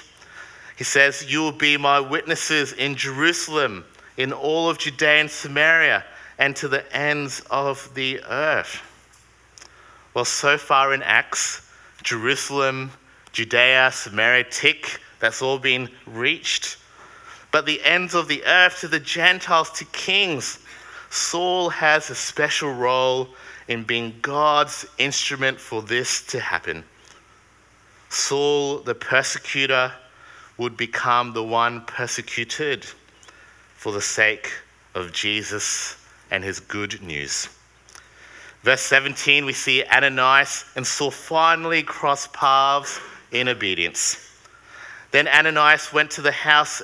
he 0.77 0.83
says, 0.83 1.31
You 1.31 1.41
will 1.41 1.51
be 1.51 1.77
my 1.77 1.99
witnesses 1.99 2.73
in 2.73 2.95
Jerusalem, 2.95 3.83
in 4.17 4.31
all 4.31 4.69
of 4.69 4.77
Judea 4.77 5.21
and 5.21 5.29
Samaria, 5.29 6.05
and 6.37 6.55
to 6.57 6.67
the 6.67 6.95
ends 6.95 7.41
of 7.51 7.93
the 7.93 8.21
earth. 8.29 8.81
Well, 10.13 10.25
so 10.25 10.57
far 10.57 10.93
in 10.93 11.01
Acts, 11.03 11.67
Jerusalem, 12.03 12.91
Judea, 13.31 13.91
Samaria, 13.93 14.45
tick, 14.45 14.99
that's 15.19 15.41
all 15.41 15.57
been 15.57 15.89
reached. 16.05 16.77
But 17.51 17.65
the 17.65 17.83
ends 17.83 18.15
of 18.15 18.27
the 18.27 18.43
earth 18.45 18.79
to 18.81 18.87
the 18.87 18.99
Gentiles, 18.99 19.69
to 19.71 19.85
kings, 19.85 20.59
Saul 21.09 21.69
has 21.69 22.09
a 22.09 22.15
special 22.15 22.73
role 22.73 23.27
in 23.67 23.83
being 23.83 24.15
God's 24.21 24.85
instrument 24.97 25.59
for 25.59 25.81
this 25.81 26.25
to 26.27 26.39
happen. 26.39 26.83
Saul, 28.09 28.79
the 28.79 28.95
persecutor, 28.95 29.91
would 30.57 30.77
become 30.77 31.33
the 31.33 31.43
one 31.43 31.81
persecuted 31.85 32.85
for 33.75 33.91
the 33.91 34.01
sake 34.01 34.51
of 34.95 35.11
Jesus 35.11 35.97
and 36.29 36.43
his 36.43 36.59
good 36.59 37.01
news. 37.01 37.49
Verse 38.63 38.81
17, 38.81 39.45
we 39.45 39.53
see 39.53 39.83
Ananias 39.85 40.65
and 40.75 40.85
Saul 40.85 41.09
finally 41.09 41.81
cross 41.81 42.27
paths 42.27 42.99
in 43.31 43.47
obedience. 43.47 44.29
Then 45.09 45.27
Ananias 45.27 45.91
went 45.91 46.11
to 46.11 46.21
the 46.21 46.31
house, 46.31 46.83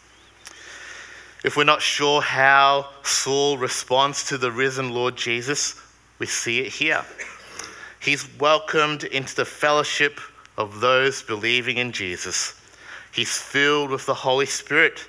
If 1.43 1.57
we're 1.57 1.63
not 1.63 1.81
sure 1.81 2.21
how 2.21 2.87
Saul 3.03 3.57
responds 3.57 4.25
to 4.25 4.37
the 4.37 4.51
risen 4.51 4.91
Lord 4.91 5.15
Jesus, 5.15 5.75
we 6.19 6.27
see 6.27 6.59
it 6.59 6.71
here. 6.71 7.03
He's 7.99 8.27
welcomed 8.39 9.03
into 9.05 9.35
the 9.35 9.45
fellowship 9.45 10.19
of 10.57 10.81
those 10.81 11.23
believing 11.23 11.77
in 11.77 11.91
Jesus. 11.91 12.59
He's 13.11 13.35
filled 13.35 13.89
with 13.89 14.05
the 14.05 14.13
Holy 14.13 14.45
Spirit. 14.45 15.07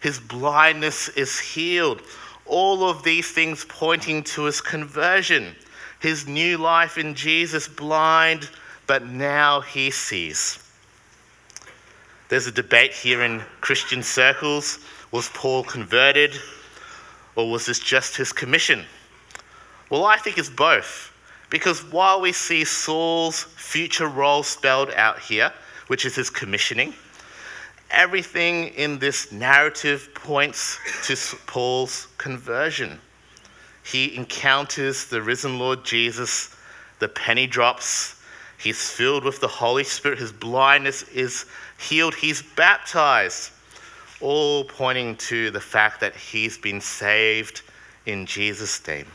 His 0.00 0.18
blindness 0.18 1.08
is 1.10 1.38
healed. 1.38 2.00
All 2.46 2.88
of 2.88 3.02
these 3.02 3.30
things 3.30 3.66
pointing 3.68 4.22
to 4.24 4.44
his 4.44 4.62
conversion, 4.62 5.54
his 6.00 6.26
new 6.26 6.56
life 6.56 6.96
in 6.96 7.14
Jesus, 7.14 7.68
blind, 7.68 8.48
but 8.86 9.06
now 9.06 9.60
he 9.60 9.90
sees. 9.90 10.58
There's 12.30 12.46
a 12.46 12.52
debate 12.52 12.92
here 12.92 13.22
in 13.22 13.42
Christian 13.60 14.02
circles 14.02 14.78
was 15.14 15.28
Paul 15.28 15.62
converted, 15.62 16.34
or 17.36 17.48
was 17.48 17.66
this 17.66 17.78
just 17.78 18.16
his 18.16 18.32
commission? 18.32 18.84
Well, 19.88 20.04
I 20.04 20.16
think 20.16 20.38
it's 20.38 20.50
both. 20.50 21.12
Because 21.50 21.84
while 21.92 22.20
we 22.20 22.32
see 22.32 22.64
Saul's 22.64 23.44
future 23.44 24.08
role 24.08 24.42
spelled 24.42 24.90
out 24.90 25.20
here, 25.20 25.52
which 25.86 26.04
is 26.04 26.16
his 26.16 26.30
commissioning, 26.30 26.94
everything 27.92 28.70
in 28.70 28.98
this 28.98 29.30
narrative 29.30 30.10
points 30.16 30.80
to 31.04 31.36
Paul's 31.46 32.08
conversion. 32.18 32.98
He 33.84 34.16
encounters 34.16 35.04
the 35.04 35.22
risen 35.22 35.60
Lord 35.60 35.84
Jesus, 35.84 36.56
the 36.98 37.06
penny 37.06 37.46
drops, 37.46 38.20
he's 38.58 38.90
filled 38.90 39.22
with 39.22 39.40
the 39.40 39.46
Holy 39.46 39.84
Spirit, 39.84 40.18
his 40.18 40.32
blindness 40.32 41.04
is 41.04 41.46
healed, 41.78 42.16
he's 42.16 42.42
baptized, 42.42 43.52
all 44.24 44.64
pointing 44.64 45.16
to 45.16 45.50
the 45.50 45.60
fact 45.60 46.00
that 46.00 46.16
he's 46.16 46.56
been 46.56 46.80
saved 46.80 47.60
in 48.06 48.24
Jesus' 48.24 48.84
name. 48.86 49.06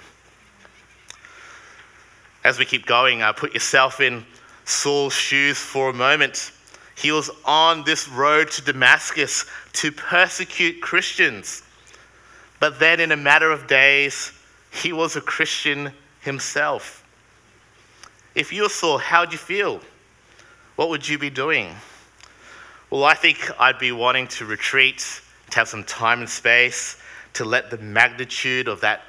As 2.44 2.60
we 2.60 2.66
keep 2.66 2.86
going, 2.86 3.24
uh, 3.24 3.34
put 3.34 3.54
yourself 3.54 4.00
in 4.00 4.24
Saul's 4.66 5.14
shoes 5.14 5.58
for 5.58 5.90
a 5.90 5.94
moment. 5.94 6.52
He 6.96 7.12
was 7.12 7.32
on 7.44 7.84
this 7.86 8.08
road 8.08 8.52
to 8.52 8.62
Damascus 8.62 9.46
to 9.74 9.92
persecute 9.92 10.80
Christians. 10.80 11.64
But 12.60 12.80
then, 12.80 13.00
in 13.00 13.12
a 13.12 13.18
matter 13.18 13.52
of 13.52 13.66
days, 13.66 14.32
he 14.72 14.94
was 14.94 15.16
a 15.16 15.22
Christian 15.22 15.92
himself. 16.22 17.04
If 18.36 18.54
you 18.54 18.70
saw, 18.70 19.00
how'd 19.00 19.32
you 19.32 19.40
feel? 19.40 19.82
What 20.76 20.90
would 20.90 21.08
you 21.08 21.18
be 21.18 21.32
doing? 21.32 21.76
Well, 22.92 23.04
I 23.04 23.14
think 23.14 23.52
I'd 23.60 23.78
be 23.78 23.92
wanting 23.92 24.28
to 24.30 24.46
retreat, 24.46 25.22
to 25.52 25.58
have 25.58 25.68
some 25.68 25.84
time 25.84 26.22
and 26.22 26.30
space, 26.30 26.98
to 27.34 27.46
let 27.46 27.70
the 27.70 27.78
magnitude 27.78 28.68
of 28.68 28.82
that 28.82 29.04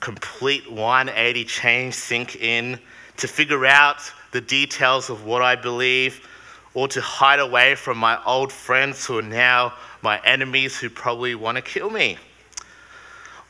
complete 0.00 0.70
180 0.70 1.44
change 1.46 1.94
sink 1.94 2.36
in, 2.36 2.78
to 3.16 3.26
figure 3.26 3.64
out 3.64 4.02
the 4.32 4.42
details 4.42 5.08
of 5.08 5.24
what 5.24 5.40
I 5.40 5.56
believe, 5.56 6.28
or 6.74 6.88
to 6.88 7.00
hide 7.00 7.40
away 7.40 7.74
from 7.74 7.96
my 7.96 8.22
old 8.26 8.52
friends 8.52 9.06
who 9.06 9.18
are 9.18 9.22
now 9.22 9.72
my 10.02 10.20
enemies 10.26 10.78
who 10.78 10.90
probably 10.90 11.34
want 11.34 11.56
to 11.56 11.62
kill 11.62 11.88
me. 11.88 12.18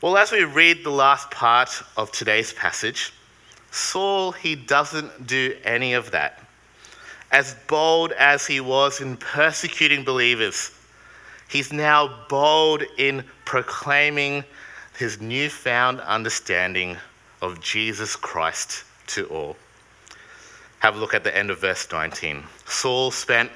Well, 0.01 0.15
as 0.15 0.31
we 0.31 0.45
read 0.45 0.85
the 0.85 0.91
last 0.91 1.29
part 1.29 1.83
of 1.97 2.09
today's 2.13 2.53
passage, 2.53 3.11
Saul, 3.71 4.31
he 4.31 4.55
doesn't 4.55 5.27
do 5.27 5.57
any 5.65 5.93
of 5.93 6.11
that. 6.11 6.42
As 7.33 7.55
bold 7.67 8.11
as 8.13 8.45
he 8.45 8.61
was 8.61 9.01
in 9.01 9.17
persecuting 9.17 10.05
believers, 10.05 10.71
he's 11.49 11.73
now 11.73 12.25
bold 12.29 12.83
in 12.97 13.25
proclaiming 13.43 14.43
his 14.97 15.19
newfound 15.19 15.99
understanding 16.01 16.95
of 17.41 17.59
Jesus 17.59 18.15
Christ 18.15 18.85
to 19.07 19.25
all. 19.25 19.57
Have 20.79 20.95
a 20.95 20.99
look 20.99 21.15
at 21.15 21.23
the 21.23 21.35
end 21.35 21.49
of 21.49 21.59
verse 21.59 21.87
19. 21.91 22.43
Saul 22.65 23.09
spent 23.09 23.51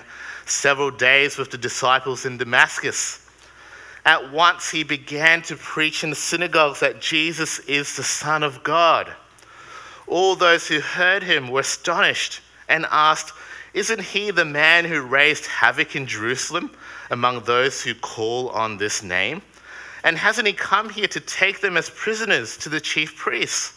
several 0.47 0.89
days 0.89 1.37
with 1.37 1.51
the 1.51 1.57
disciples 1.57 2.25
in 2.25 2.37
Damascus 2.37 3.29
at 4.07 4.31
once 4.31 4.71
he 4.71 4.83
began 4.83 5.41
to 5.43 5.55
preach 5.55 6.03
in 6.03 6.09
the 6.09 6.15
synagogues 6.15 6.79
that 6.79 6.99
Jesus 6.99 7.59
is 7.59 7.95
the 7.95 8.03
Son 8.03 8.41
of 8.41 8.63
God. 8.63 9.13
All 10.07 10.35
those 10.35 10.67
who 10.67 10.79
heard 10.79 11.21
him 11.21 11.49
were 11.49 11.59
astonished 11.59 12.39
and 12.69 12.85
asked, 12.89 13.33
Isn't 13.73 14.01
he 14.01 14.31
the 14.31 14.45
man 14.45 14.85
who 14.85 15.01
raised 15.01 15.45
havoc 15.45 15.95
in 15.95 16.07
Jerusalem 16.07 16.71
among 17.11 17.41
those 17.43 17.81
who 17.81 17.93
call 17.93 18.49
on 18.49 18.77
this 18.77 19.03
name? 19.03 19.41
And 20.03 20.17
hasn't 20.17 20.47
he 20.47 20.53
come 20.53 20.89
here 20.89 21.07
to 21.07 21.19
take 21.19 21.61
them 21.61 21.77
as 21.77 21.89
prisoners 21.89 22.57
to 22.57 22.69
the 22.69 22.79
chief 22.79 23.15
priests? 23.15 23.73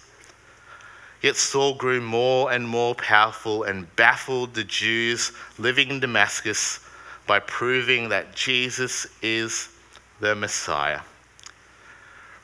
Yet 1.22 1.36
Saul 1.36 1.74
grew 1.74 2.00
more 2.00 2.50
and 2.50 2.66
more 2.66 2.94
powerful 2.94 3.64
and 3.64 3.94
baffled 3.96 4.54
the 4.54 4.64
Jews 4.64 5.32
living 5.58 5.90
in 5.90 6.00
Damascus 6.00 6.80
by 7.26 7.40
proving 7.40 8.08
that 8.08 8.34
Jesus 8.34 9.06
is 9.22 9.68
the 10.20 10.34
Messiah. 10.34 11.00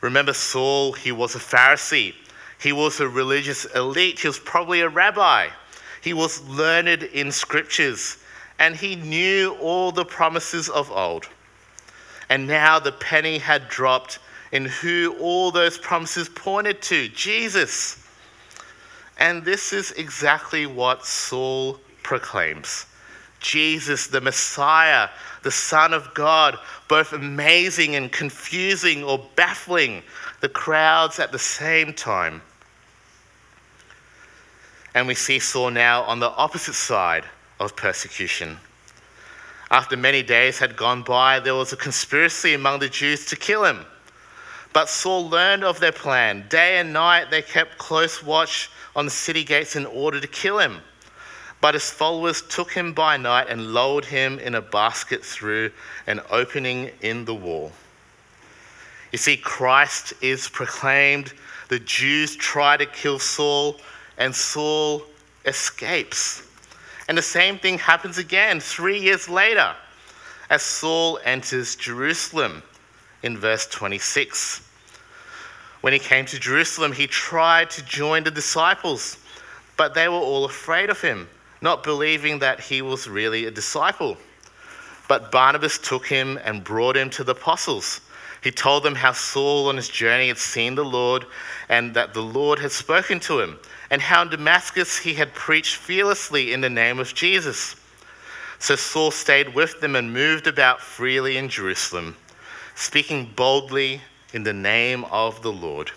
Remember 0.02 0.34
Saul, 0.34 0.92
he 0.92 1.10
was 1.10 1.34
a 1.34 1.38
Pharisee. 1.38 2.14
He 2.60 2.72
was 2.72 3.00
a 3.00 3.08
religious 3.08 3.64
elite. 3.66 4.20
He 4.20 4.28
was 4.28 4.38
probably 4.38 4.80
a 4.82 4.88
rabbi. 4.88 5.48
He 6.06 6.14
was 6.14 6.40
learned 6.46 7.02
in 7.02 7.32
scriptures 7.32 8.18
and 8.60 8.76
he 8.76 8.94
knew 8.94 9.56
all 9.60 9.90
the 9.90 10.04
promises 10.04 10.68
of 10.68 10.88
old. 10.92 11.28
And 12.28 12.46
now 12.46 12.78
the 12.78 12.92
penny 12.92 13.38
had 13.38 13.68
dropped 13.68 14.20
in 14.52 14.66
who 14.66 15.16
all 15.18 15.50
those 15.50 15.78
promises 15.78 16.28
pointed 16.28 16.80
to 16.82 17.08
Jesus. 17.08 18.06
And 19.18 19.44
this 19.44 19.72
is 19.72 19.90
exactly 19.98 20.64
what 20.64 21.04
Saul 21.04 21.80
proclaims 22.04 22.86
Jesus, 23.40 24.06
the 24.06 24.20
Messiah, 24.20 25.08
the 25.42 25.50
Son 25.50 25.92
of 25.92 26.14
God, 26.14 26.56
both 26.86 27.14
amazing 27.14 27.96
and 27.96 28.12
confusing 28.12 29.02
or 29.02 29.26
baffling 29.34 30.04
the 30.40 30.48
crowds 30.48 31.18
at 31.18 31.32
the 31.32 31.38
same 31.40 31.92
time. 31.92 32.42
And 34.96 35.06
we 35.06 35.14
see 35.14 35.38
Saul 35.38 35.72
now 35.72 36.04
on 36.04 36.20
the 36.20 36.30
opposite 36.30 36.74
side 36.74 37.26
of 37.60 37.76
persecution. 37.76 38.56
After 39.70 39.94
many 39.94 40.22
days 40.22 40.58
had 40.58 40.74
gone 40.74 41.02
by, 41.02 41.38
there 41.38 41.54
was 41.54 41.74
a 41.74 41.76
conspiracy 41.76 42.54
among 42.54 42.78
the 42.78 42.88
Jews 42.88 43.26
to 43.26 43.36
kill 43.36 43.62
him. 43.62 43.84
But 44.72 44.88
Saul 44.88 45.28
learned 45.28 45.64
of 45.64 45.80
their 45.80 45.92
plan. 45.92 46.46
Day 46.48 46.78
and 46.78 46.94
night 46.94 47.30
they 47.30 47.42
kept 47.42 47.76
close 47.76 48.22
watch 48.22 48.70
on 48.96 49.04
the 49.04 49.10
city 49.10 49.44
gates 49.44 49.76
in 49.76 49.84
order 49.84 50.18
to 50.18 50.26
kill 50.26 50.58
him. 50.58 50.80
But 51.60 51.74
his 51.74 51.90
followers 51.90 52.40
took 52.40 52.72
him 52.72 52.94
by 52.94 53.18
night 53.18 53.48
and 53.50 53.74
lowered 53.74 54.06
him 54.06 54.38
in 54.38 54.54
a 54.54 54.62
basket 54.62 55.22
through 55.22 55.72
an 56.06 56.22
opening 56.30 56.90
in 57.02 57.26
the 57.26 57.34
wall. 57.34 57.70
You 59.12 59.18
see, 59.18 59.36
Christ 59.36 60.14
is 60.22 60.48
proclaimed. 60.48 61.34
The 61.68 61.80
Jews 61.80 62.34
try 62.34 62.78
to 62.78 62.86
kill 62.86 63.18
Saul, 63.18 63.78
and 64.18 64.34
Saul 64.34 65.02
escapes. 65.44 66.42
And 67.08 67.16
the 67.16 67.22
same 67.22 67.58
thing 67.58 67.78
happens 67.78 68.18
again 68.18 68.60
three 68.60 68.98
years 68.98 69.28
later 69.28 69.74
as 70.50 70.62
Saul 70.62 71.18
enters 71.24 71.76
Jerusalem 71.76 72.62
in 73.22 73.36
verse 73.38 73.66
26. 73.66 74.62
When 75.80 75.92
he 75.92 75.98
came 75.98 76.26
to 76.26 76.38
Jerusalem, 76.38 76.92
he 76.92 77.06
tried 77.06 77.70
to 77.70 77.84
join 77.84 78.24
the 78.24 78.30
disciples, 78.30 79.18
but 79.76 79.94
they 79.94 80.08
were 80.08 80.14
all 80.14 80.44
afraid 80.44 80.90
of 80.90 81.00
him 81.00 81.28
not 81.60 81.82
believing 81.82 82.38
that 82.40 82.60
he 82.60 82.82
was 82.82 83.08
really 83.08 83.46
a 83.46 83.50
disciple. 83.50 84.16
But 85.08 85.32
Barnabas 85.32 85.78
took 85.78 86.06
him 86.06 86.38
and 86.44 86.62
brought 86.62 86.96
him 86.96 87.10
to 87.10 87.24
the 87.24 87.32
apostles. 87.32 88.00
He 88.46 88.52
told 88.52 88.84
them 88.84 88.94
how 88.94 89.10
Saul 89.10 89.68
on 89.68 89.74
his 89.74 89.88
journey 89.88 90.28
had 90.28 90.38
seen 90.38 90.76
the 90.76 90.84
Lord 90.84 91.26
and 91.68 91.94
that 91.94 92.14
the 92.14 92.22
Lord 92.22 92.60
had 92.60 92.70
spoken 92.70 93.18
to 93.18 93.40
him, 93.40 93.58
and 93.90 94.00
how 94.00 94.22
in 94.22 94.28
Damascus 94.28 94.98
he 94.98 95.14
had 95.14 95.34
preached 95.34 95.74
fearlessly 95.74 96.52
in 96.52 96.60
the 96.60 96.70
name 96.70 97.00
of 97.00 97.12
Jesus. 97.12 97.74
So 98.60 98.76
Saul 98.76 99.10
stayed 99.10 99.52
with 99.52 99.80
them 99.80 99.96
and 99.96 100.12
moved 100.12 100.46
about 100.46 100.80
freely 100.80 101.36
in 101.36 101.48
Jerusalem, 101.48 102.14
speaking 102.76 103.32
boldly 103.34 104.00
in 104.32 104.44
the 104.44 104.52
name 104.52 105.02
of 105.06 105.42
the 105.42 105.52
Lord. 105.52 105.90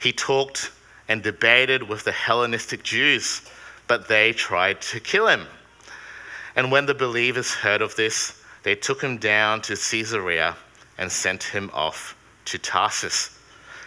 He 0.00 0.14
talked 0.14 0.72
and 1.10 1.22
debated 1.22 1.82
with 1.82 2.04
the 2.04 2.12
Hellenistic 2.12 2.82
Jews 2.82 3.42
but 3.86 4.08
they 4.08 4.32
tried 4.32 4.80
to 4.80 4.98
kill 4.98 5.26
him. 5.26 5.46
And 6.56 6.72
when 6.72 6.86
the 6.86 6.94
believers 6.94 7.52
heard 7.52 7.82
of 7.82 7.96
this, 7.96 8.42
they 8.62 8.76
took 8.76 9.02
him 9.02 9.18
down 9.18 9.60
to 9.60 9.76
Caesarea 9.76 10.56
and 11.00 11.10
sent 11.10 11.42
him 11.42 11.70
off 11.72 12.14
to 12.44 12.58
Tarsus. 12.58 13.36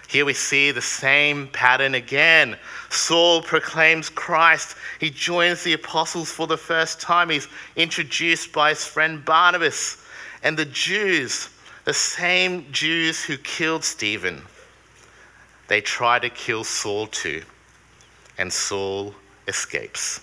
Here 0.09 0.25
we 0.25 0.33
see 0.33 0.71
the 0.71 0.81
same 0.81 1.47
pattern 1.47 1.95
again. 1.95 2.57
Saul 2.89 3.41
proclaims 3.41 4.09
Christ. 4.09 4.75
He 4.99 5.09
joins 5.09 5.63
the 5.63 5.73
apostles 5.73 6.31
for 6.31 6.47
the 6.47 6.57
first 6.57 6.99
time. 6.99 7.29
He's 7.29 7.47
introduced 7.75 8.51
by 8.51 8.69
his 8.69 8.83
friend 8.83 9.23
Barnabas. 9.23 10.03
And 10.43 10.57
the 10.57 10.65
Jews, 10.65 11.49
the 11.85 11.93
same 11.93 12.65
Jews 12.71 13.23
who 13.23 13.37
killed 13.37 13.83
Stephen, 13.83 14.41
they 15.67 15.81
try 15.81 16.19
to 16.19 16.29
kill 16.29 16.63
Saul 16.63 17.07
too. 17.07 17.43
And 18.37 18.51
Saul 18.51 19.15
escapes. 19.47 20.19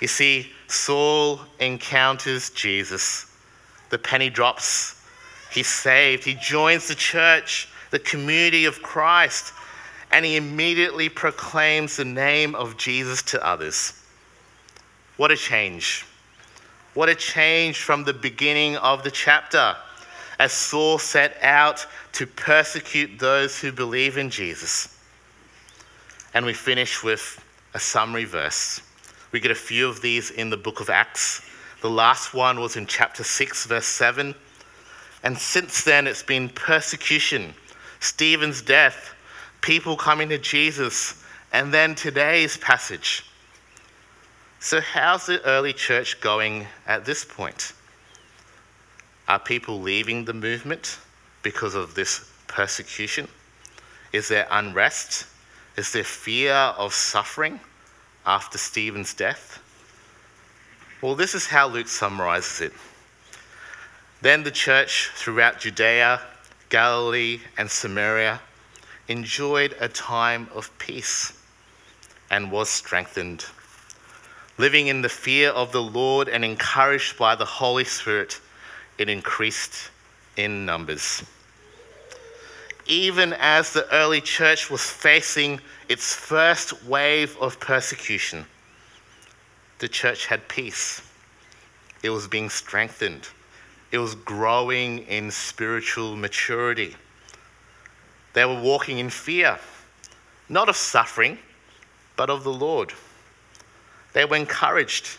You 0.00 0.08
see, 0.08 0.52
Saul 0.66 1.40
encounters 1.60 2.50
Jesus. 2.50 3.32
The 3.90 3.98
penny 3.98 4.30
drops. 4.30 4.95
He's 5.56 5.68
saved. 5.68 6.22
He 6.22 6.34
joins 6.34 6.86
the 6.86 6.94
church, 6.94 7.66
the 7.90 7.98
community 7.98 8.66
of 8.66 8.82
Christ, 8.82 9.54
and 10.12 10.22
he 10.22 10.36
immediately 10.36 11.08
proclaims 11.08 11.96
the 11.96 12.04
name 12.04 12.54
of 12.54 12.76
Jesus 12.76 13.22
to 13.22 13.42
others. 13.42 13.94
What 15.16 15.30
a 15.30 15.36
change. 15.36 16.04
What 16.92 17.08
a 17.08 17.14
change 17.14 17.78
from 17.78 18.04
the 18.04 18.12
beginning 18.12 18.76
of 18.76 19.02
the 19.02 19.10
chapter 19.10 19.74
as 20.38 20.52
Saul 20.52 20.98
set 20.98 21.38
out 21.42 21.86
to 22.12 22.26
persecute 22.26 23.18
those 23.18 23.58
who 23.58 23.72
believe 23.72 24.18
in 24.18 24.28
Jesus. 24.28 24.94
And 26.34 26.44
we 26.44 26.52
finish 26.52 27.02
with 27.02 27.42
a 27.72 27.80
summary 27.80 28.26
verse. 28.26 28.82
We 29.32 29.40
get 29.40 29.52
a 29.52 29.54
few 29.54 29.88
of 29.88 30.02
these 30.02 30.32
in 30.32 30.50
the 30.50 30.58
book 30.58 30.80
of 30.80 30.90
Acts. 30.90 31.40
The 31.80 31.88
last 31.88 32.34
one 32.34 32.60
was 32.60 32.76
in 32.76 32.84
chapter 32.84 33.24
6, 33.24 33.64
verse 33.64 33.86
7. 33.86 34.34
And 35.26 35.36
since 35.36 35.82
then, 35.82 36.06
it's 36.06 36.22
been 36.22 36.48
persecution, 36.48 37.52
Stephen's 37.98 38.62
death, 38.62 39.12
people 39.60 39.96
coming 39.96 40.28
to 40.28 40.38
Jesus, 40.38 41.20
and 41.52 41.74
then 41.74 41.96
today's 41.96 42.56
passage. 42.58 43.24
So, 44.60 44.80
how's 44.80 45.26
the 45.26 45.44
early 45.44 45.72
church 45.72 46.20
going 46.20 46.68
at 46.86 47.04
this 47.04 47.24
point? 47.24 47.72
Are 49.26 49.40
people 49.40 49.80
leaving 49.80 50.24
the 50.24 50.32
movement 50.32 50.96
because 51.42 51.74
of 51.74 51.96
this 51.96 52.30
persecution? 52.46 53.26
Is 54.12 54.28
there 54.28 54.46
unrest? 54.52 55.26
Is 55.76 55.92
there 55.92 56.04
fear 56.04 56.54
of 56.54 56.94
suffering 56.94 57.58
after 58.26 58.58
Stephen's 58.58 59.12
death? 59.12 59.60
Well, 61.02 61.16
this 61.16 61.34
is 61.34 61.48
how 61.48 61.66
Luke 61.66 61.88
summarizes 61.88 62.60
it. 62.60 62.72
Then 64.26 64.42
the 64.42 64.50
church 64.50 65.12
throughout 65.14 65.60
Judea, 65.60 66.20
Galilee, 66.68 67.42
and 67.56 67.70
Samaria 67.70 68.40
enjoyed 69.06 69.76
a 69.78 69.88
time 69.88 70.48
of 70.52 70.76
peace 70.78 71.32
and 72.28 72.50
was 72.50 72.68
strengthened. 72.68 73.46
Living 74.58 74.88
in 74.88 75.02
the 75.02 75.08
fear 75.08 75.50
of 75.50 75.70
the 75.70 75.80
Lord 75.80 76.28
and 76.28 76.44
encouraged 76.44 77.16
by 77.16 77.36
the 77.36 77.44
Holy 77.44 77.84
Spirit, 77.84 78.40
it 78.98 79.08
increased 79.08 79.90
in 80.36 80.66
numbers. 80.66 81.22
Even 82.84 83.32
as 83.34 83.72
the 83.72 83.88
early 83.94 84.20
church 84.20 84.68
was 84.68 84.90
facing 84.90 85.60
its 85.88 86.12
first 86.12 86.82
wave 86.82 87.36
of 87.40 87.60
persecution, 87.60 88.44
the 89.78 89.86
church 89.86 90.26
had 90.26 90.48
peace. 90.48 91.00
It 92.02 92.10
was 92.10 92.26
being 92.26 92.50
strengthened. 92.50 93.28
It 93.92 93.98
was 93.98 94.14
growing 94.14 94.98
in 95.06 95.30
spiritual 95.30 96.16
maturity. 96.16 96.96
They 98.32 98.44
were 98.44 98.60
walking 98.60 98.98
in 98.98 99.10
fear, 99.10 99.58
not 100.48 100.68
of 100.68 100.76
suffering, 100.76 101.38
but 102.16 102.30
of 102.30 102.44
the 102.44 102.52
Lord. 102.52 102.92
They 104.12 104.24
were 104.24 104.36
encouraged, 104.36 105.18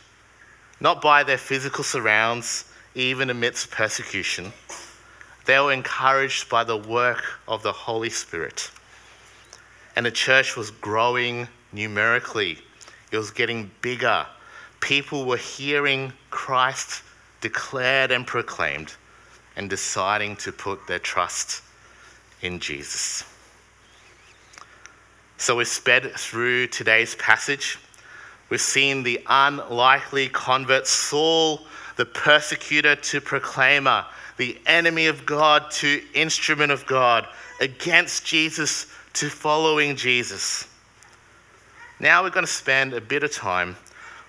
not 0.80 1.01
by 1.01 1.23
their 1.23 1.38
physical 1.38 1.84
surrounds, 1.84 2.65
even 2.93 3.30
amidst 3.30 3.71
persecution. 3.71 4.51
They 5.45 5.60
were 5.60 5.71
encouraged 5.71 6.49
by 6.49 6.63
the 6.63 6.77
work 6.77 7.23
of 7.47 7.63
the 7.63 7.71
Holy 7.71 8.10
Spirit. 8.10 8.69
And 9.95 10.06
the 10.06 10.12
church 10.12 10.58
was 10.58 10.71
growing 10.71 11.47
numerically, 11.71 12.60
it 13.12 13.17
was 13.17 13.32
getting 13.32 13.71
bigger. 13.82 14.25
People 14.80 15.25
were 15.25 15.38
hearing 15.38 16.13
Christ 16.30 17.01
declared 17.41 18.12
and 18.12 18.26
proclaimed 18.26 18.95
and 19.56 19.69
deciding 19.69 20.36
to 20.38 20.52
put 20.52 20.86
their 20.88 21.00
trust 21.00 21.63
in 22.41 22.60
Jesus. 22.60 23.23
So 25.38 25.56
we've 25.58 25.67
sped 25.67 26.12
through 26.15 26.67
today's 26.67 27.15
passage. 27.15 27.78
We've 28.50 28.62
seen 28.62 29.04
the 29.04 29.21
unlikely 29.28 30.30
convert 30.30 30.88
Saul, 30.88 31.62
the 31.95 32.06
persecutor 32.06 32.95
to 32.95 33.21
proclaimer, 33.21 34.06
the 34.38 34.58
enemy 34.65 35.08
of 35.08 35.26
God 35.26 35.69
to 35.71 36.02
instrument 36.13 36.71
of 36.71 36.86
God, 36.86 37.28
against 37.60 38.26
Jesus 38.26 38.88
to 39.13 39.30
following 39.30 39.95
Jesus. 39.95 40.67
Now 42.00 42.23
we're 42.23 42.30
going 42.30 42.45
to 42.45 42.52
spend 42.52 42.93
a 42.93 43.02
bit 43.02 43.23
of 43.23 43.32
time 43.32 43.76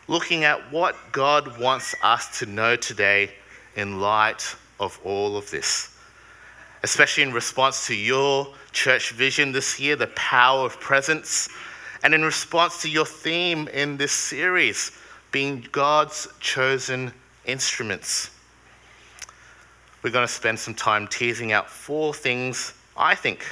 looking 0.09 0.45
at 0.45 0.73
what 0.73 0.97
God 1.13 1.61
wants 1.61 1.95
us 2.03 2.39
to 2.39 2.47
know 2.47 2.77
today 2.77 3.31
in 3.77 4.01
light 4.01 4.57
of 4.81 4.99
all 5.05 5.37
of 5.37 5.51
this, 5.51 5.95
especially 6.83 7.23
in 7.23 7.33
response 7.33 7.87
to 7.87 7.95
your 7.95 8.53
church 8.73 9.13
vision 9.13 9.53
this 9.53 9.79
year, 9.79 9.97
the 9.97 10.07
power 10.09 10.65
of 10.65 10.81
presence, 10.81 11.49
and 12.03 12.15
in 12.15 12.23
response 12.23 12.81
to 12.83 12.89
your 12.89 13.05
theme 13.05 13.69
in 13.69 13.97
this 13.97 14.13
series, 14.13 14.93
being 15.31 15.67
God's 15.73 16.27
chosen 16.41 17.13
instruments. 17.45 18.31
We're 20.03 20.11
going 20.11 20.27
to 20.27 20.33
spend 20.33 20.59
some 20.59 20.75
time 20.75 21.07
teasing 21.07 21.53
out 21.53 21.69
four 21.69 22.15
things 22.15 22.73
I 22.97 23.15
think 23.15 23.45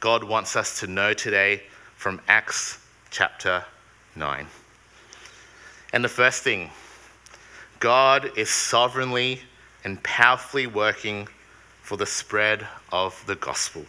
God 0.00 0.24
wants 0.24 0.56
us 0.56 0.80
to 0.80 0.86
know 0.86 1.14
today 1.14 1.62
from 1.96 2.20
Acts 2.28 2.78
chapter 3.10 3.64
9. 4.14 4.46
And 5.92 6.02
the 6.02 6.08
first 6.08 6.42
thing 6.42 6.70
God 7.78 8.30
is 8.36 8.48
sovereignly 8.48 9.40
and 9.84 10.02
powerfully 10.02 10.66
working 10.66 11.28
for 11.82 11.96
the 11.96 12.06
spread 12.06 12.66
of 12.92 13.22
the 13.26 13.34
gospel. 13.34 13.84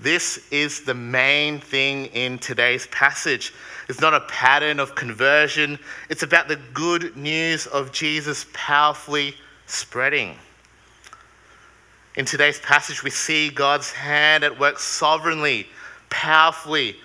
This 0.00 0.50
is 0.50 0.84
the 0.84 0.94
main 0.94 1.60
thing 1.60 2.06
in 2.06 2.38
today's 2.38 2.86
passage. 2.86 3.52
It's 3.88 4.00
not 4.00 4.14
a 4.14 4.20
pattern 4.20 4.80
of 4.80 4.94
conversion, 4.94 5.78
it's 6.08 6.22
about 6.22 6.48
the 6.48 6.58
good 6.72 7.16
news 7.16 7.66
of 7.66 7.92
Jesus 7.92 8.46
powerfully 8.54 9.34
spreading. 9.66 10.36
In 12.16 12.24
today's 12.24 12.58
passage, 12.60 13.04
we 13.04 13.10
see 13.10 13.50
God's 13.50 13.92
hand 13.92 14.42
at 14.42 14.58
work 14.58 14.78
sovereignly, 14.78 15.66
powerfully, 16.08 16.96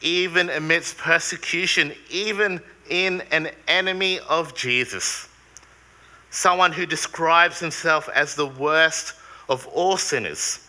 even 0.00 0.48
amidst 0.48 0.96
persecution, 0.96 1.92
even 2.08 2.60
in 2.88 3.22
an 3.30 3.50
enemy 3.68 4.20
of 4.28 4.54
Jesus, 4.54 5.28
someone 6.30 6.72
who 6.72 6.86
describes 6.86 7.58
himself 7.58 8.08
as 8.14 8.34
the 8.34 8.46
worst 8.46 9.14
of 9.48 9.66
all 9.68 9.96
sinners, 9.96 10.66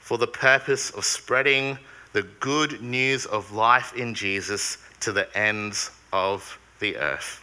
for 0.00 0.18
the 0.18 0.26
purpose 0.26 0.90
of 0.90 1.04
spreading 1.04 1.78
the 2.12 2.22
good 2.40 2.82
news 2.82 3.26
of 3.26 3.52
life 3.52 3.94
in 3.94 4.14
Jesus 4.14 4.78
to 5.00 5.12
the 5.12 5.36
ends 5.36 5.90
of 6.12 6.58
the 6.80 6.96
earth. 6.96 7.40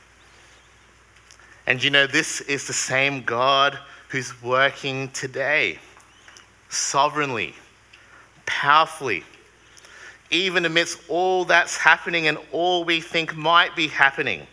And 1.65 1.83
you 1.83 1.89
know, 1.89 2.07
this 2.07 2.41
is 2.41 2.67
the 2.67 2.73
same 2.73 3.23
God 3.23 3.77
who's 4.09 4.41
working 4.41 5.09
today, 5.09 5.79
sovereignly, 6.69 7.53
powerfully 8.45 9.23
even 10.31 10.65
amidst 10.65 10.99
all 11.09 11.45
that's 11.45 11.77
happening 11.77 12.27
and 12.27 12.37
all 12.51 12.83
we 12.83 13.01
think 13.01 13.35
might 13.35 13.75
be 13.75 13.87
happening. 13.87 14.45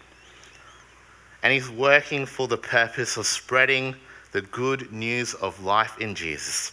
And 1.42 1.52
He's 1.52 1.70
working 1.70 2.26
for 2.26 2.48
the 2.48 2.56
purpose 2.56 3.16
of 3.16 3.26
spreading 3.26 3.94
the 4.32 4.42
good 4.42 4.92
news 4.92 5.34
of 5.34 5.62
life 5.64 5.98
in 6.00 6.14
Jesus 6.14 6.72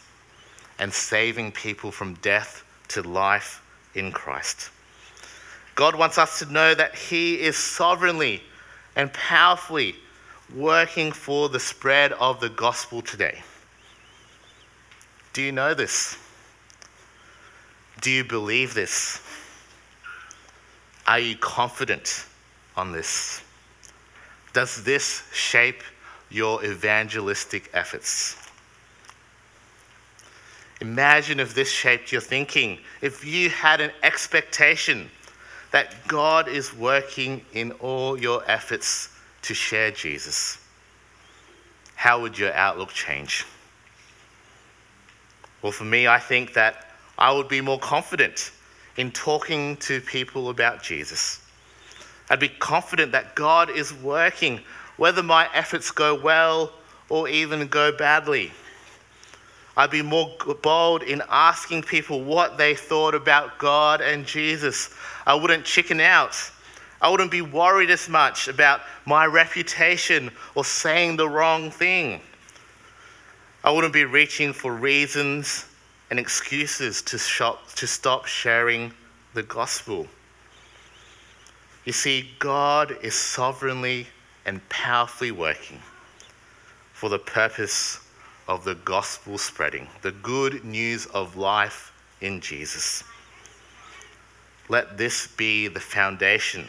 and 0.79 0.91
saving 0.91 1.51
people 1.51 1.91
from 1.91 2.15
death 2.15 2.63
to 2.89 3.01
life 3.01 3.61
in 3.95 4.11
Christ. 4.11 4.69
God 5.75 5.95
wants 5.95 6.17
us 6.17 6.39
to 6.39 6.51
know 6.51 6.73
that 6.73 6.95
He 6.95 7.41
is 7.41 7.57
sovereignly 7.57 8.41
and 8.95 9.11
powerfully 9.13 9.95
working 10.55 11.11
for 11.11 11.49
the 11.49 11.59
spread 11.59 12.11
of 12.13 12.39
the 12.39 12.49
gospel 12.49 13.01
today. 13.01 13.41
Do 15.33 15.41
you 15.41 15.51
know 15.51 15.73
this? 15.73 16.17
Do 18.03 18.11
you 18.11 18.25
believe 18.25 18.73
this? 18.73 19.21
Are 21.07 21.19
you 21.19 21.37
confident 21.37 22.25
on 22.75 22.91
this? 22.91 23.41
Does 24.51 24.83
this 24.83 25.23
shape 25.31 25.81
your 26.29 26.65
evangelistic 26.65 27.69
efforts? 27.73 28.35
Imagine 30.81 31.39
if 31.39 31.55
this 31.55 31.71
shaped 31.71 32.11
your 32.11 32.19
thinking, 32.19 32.77
if 33.01 33.23
you 33.23 33.49
had 33.49 33.79
an 33.79 33.91
expectation 34.03 35.09
that 35.71 36.05
God 36.05 36.49
is 36.49 36.75
working 36.75 37.45
in 37.53 37.71
all 37.73 38.19
your 38.19 38.43
efforts 38.51 39.17
to 39.43 39.53
share 39.53 39.91
Jesus. 39.91 40.59
How 41.95 42.19
would 42.19 42.37
your 42.37 42.53
outlook 42.53 42.89
change? 42.89 43.45
Well, 45.61 45.71
for 45.71 45.85
me, 45.85 46.05
I 46.05 46.19
think 46.19 46.53
that 46.55 46.92
I 47.17 47.31
would 47.31 47.47
be 47.47 47.61
more 47.61 47.79
confident 47.79 48.51
in 48.97 49.11
talking 49.11 49.77
to 49.77 50.01
people 50.01 50.49
about 50.49 50.83
Jesus. 50.83 51.41
I'd 52.29 52.39
be 52.39 52.49
confident 52.49 53.11
that 53.11 53.35
God 53.35 53.69
is 53.69 53.93
working, 53.93 54.59
whether 54.97 55.21
my 55.21 55.49
efforts 55.53 55.91
go 55.91 56.15
well 56.15 56.71
or 57.09 57.27
even 57.27 57.67
go 57.67 57.91
badly. 57.91 58.51
I'd 59.75 59.91
be 59.91 60.01
more 60.01 60.31
bold 60.61 61.03
in 61.03 61.21
asking 61.29 61.83
people 61.83 62.23
what 62.23 62.57
they 62.57 62.75
thought 62.75 63.15
about 63.15 63.57
God 63.57 64.01
and 64.01 64.25
Jesus. 64.25 64.93
I 65.25 65.33
wouldn't 65.33 65.65
chicken 65.65 65.99
out. 65.99 66.35
I 67.01 67.09
wouldn't 67.09 67.31
be 67.31 67.41
worried 67.41 67.89
as 67.89 68.07
much 68.07 68.47
about 68.47 68.81
my 69.05 69.25
reputation 69.25 70.31
or 70.55 70.63
saying 70.63 71.17
the 71.17 71.27
wrong 71.27 71.71
thing. 71.71 72.21
I 73.63 73.71
wouldn't 73.71 73.93
be 73.93 74.05
reaching 74.05 74.53
for 74.53 74.73
reasons 74.73 75.65
and 76.13 76.19
excuses 76.19 77.01
to, 77.01 77.17
shop, 77.17 77.67
to 77.73 77.87
stop 77.87 78.27
sharing 78.27 78.93
the 79.33 79.41
gospel. 79.41 80.05
You 81.85 81.91
see, 81.91 82.29
God 82.37 82.95
is 83.01 83.15
sovereignly 83.15 84.05
and 84.45 84.61
powerfully 84.69 85.31
working 85.31 85.79
for 86.93 87.09
the 87.09 87.17
purpose 87.17 87.99
of 88.47 88.63
the 88.63 88.75
gospel 88.75 89.39
spreading, 89.39 89.87
the 90.03 90.11
good 90.11 90.63
news 90.63 91.07
of 91.07 91.35
life 91.35 91.91
in 92.21 92.41
Jesus. 92.41 93.03
Let 94.69 94.99
this 94.99 95.25
be 95.25 95.67
the 95.67 95.79
foundation. 95.79 96.67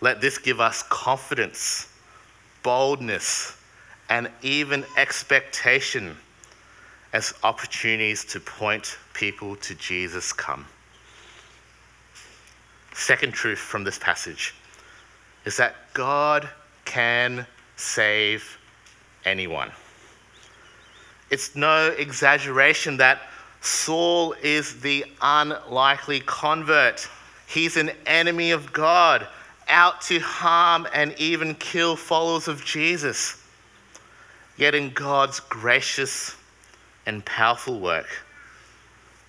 Let 0.00 0.20
this 0.20 0.36
give 0.36 0.60
us 0.60 0.82
confidence, 0.82 1.88
boldness, 2.64 3.56
and 4.08 4.28
even 4.42 4.84
expectation 4.96 6.16
as 7.16 7.32
opportunities 7.42 8.26
to 8.26 8.38
point 8.38 8.98
people 9.14 9.56
to 9.56 9.74
Jesus 9.76 10.34
come. 10.34 10.66
Second 12.92 13.32
truth 13.32 13.58
from 13.58 13.84
this 13.84 13.98
passage 13.98 14.54
is 15.46 15.56
that 15.56 15.76
God 15.94 16.46
can 16.84 17.46
save 17.76 18.58
anyone. 19.24 19.70
It's 21.30 21.56
no 21.56 21.86
exaggeration 21.96 22.98
that 22.98 23.22
Saul 23.62 24.34
is 24.42 24.78
the 24.82 25.06
unlikely 25.22 26.20
convert. 26.20 27.08
He's 27.48 27.78
an 27.78 27.92
enemy 28.04 28.50
of 28.50 28.74
God, 28.74 29.26
out 29.68 30.02
to 30.02 30.18
harm 30.18 30.86
and 30.92 31.14
even 31.18 31.54
kill 31.54 31.96
followers 31.96 32.46
of 32.46 32.62
Jesus. 32.62 33.42
Yet 34.58 34.74
in 34.74 34.90
God's 34.90 35.40
gracious 35.40 36.36
and 37.06 37.24
powerful 37.24 37.80
work, 37.80 38.08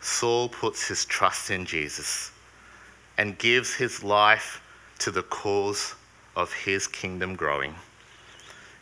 Saul 0.01 0.49
puts 0.49 0.87
his 0.87 1.05
trust 1.05 1.51
in 1.51 1.65
Jesus 1.65 2.31
and 3.17 3.37
gives 3.37 3.73
his 3.73 4.03
life 4.03 4.61
to 4.99 5.11
the 5.11 5.23
cause 5.23 5.95
of 6.35 6.53
his 6.53 6.87
kingdom 6.87 7.35
growing. 7.35 7.73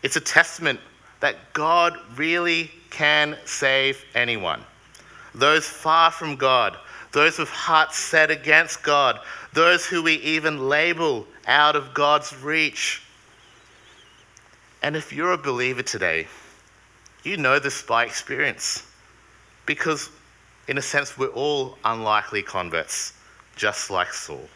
It's 0.04 0.16
a 0.16 0.22
testament 0.22 0.80
that 1.20 1.54
God 1.54 1.98
really 2.16 2.72
can 2.90 3.38
save 3.46 4.04
anyone. 4.14 4.62
Those 5.34 5.66
far 5.66 6.12
from 6.12 6.36
God, 6.36 6.78
those 7.12 7.40
with 7.40 7.50
hearts 7.50 7.98
set 7.98 8.30
against 8.30 8.84
God, 8.84 9.20
those 9.54 9.86
who 9.86 10.04
we 10.04 10.16
even 10.16 10.70
label 10.70 11.26
out 11.48 11.76
of 11.76 11.94
God's 11.94 12.36
reach. 12.42 13.02
And 14.84 14.96
if 14.96 15.12
you're 15.12 15.32
a 15.32 15.38
believer 15.38 15.82
today, 15.82 16.28
you 17.26 17.38
know 17.38 17.60
this 17.60 17.82
by 17.82 18.06
experience. 18.06 18.84
Because, 19.66 20.10
in 20.68 20.78
a 20.78 20.82
sense, 20.82 21.18
we're 21.18 21.28
all 21.28 21.78
unlikely 21.84 22.44
converts, 22.44 23.14
just 23.56 23.90
like 23.90 24.14
Saul. 24.14 24.48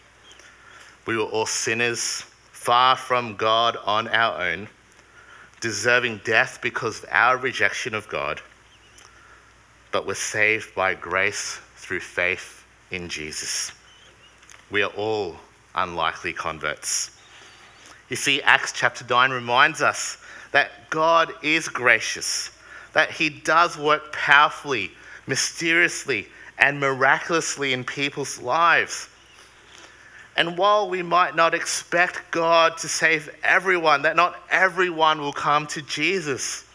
We 1.06 1.18
were 1.18 1.24
all 1.24 1.48
sinners, 1.48 2.24
far 2.52 2.96
from 2.96 3.36
God 3.36 3.78
on 3.86 4.08
our 4.10 4.40
own, 4.42 4.68
deserving 5.60 6.22
death 6.24 6.60
because 6.62 7.04
of 7.04 7.10
our 7.12 7.38
rejection 7.38 7.96
of 7.96 8.08
God, 8.08 8.42
but 9.92 10.06
we're 10.06 10.14
saved 10.14 10.76
by 10.76 10.94
grace 10.94 11.60
through 11.78 12.02
faith 12.02 12.64
in 12.92 13.10
Jesus. 13.10 13.72
We 14.70 14.84
are 14.84 14.92
all 14.92 15.38
unlikely 15.74 16.34
converts. 16.34 17.18
You 18.10 18.16
see, 18.16 18.42
Acts 18.42 18.72
chapter 18.72 19.06
9 19.08 19.32
reminds 19.32 19.82
us 19.82 20.18
that 20.52 20.90
God 20.90 21.34
is 21.44 21.68
gracious, 21.68 22.52
that 22.94 23.12
He 23.12 23.30
does 23.30 23.78
work 23.78 24.14
powerfully, 24.14 24.92
mysteriously, 25.28 26.28
and 26.58 26.80
miraculously 26.80 27.74
in 27.74 27.84
people's 27.84 28.40
lives. 28.40 29.10
And 30.36 30.58
while 30.58 30.90
we 30.90 31.02
might 31.02 31.36
not 31.36 31.54
expect 31.54 32.32
God 32.32 32.78
to 32.78 32.88
save 32.88 33.30
everyone, 33.44 34.04
that 34.04 34.16
not 34.16 34.38
everyone 34.50 35.20
will 35.20 35.34
come 35.34 35.68
to 35.68 35.82
Jesus, 35.82 36.66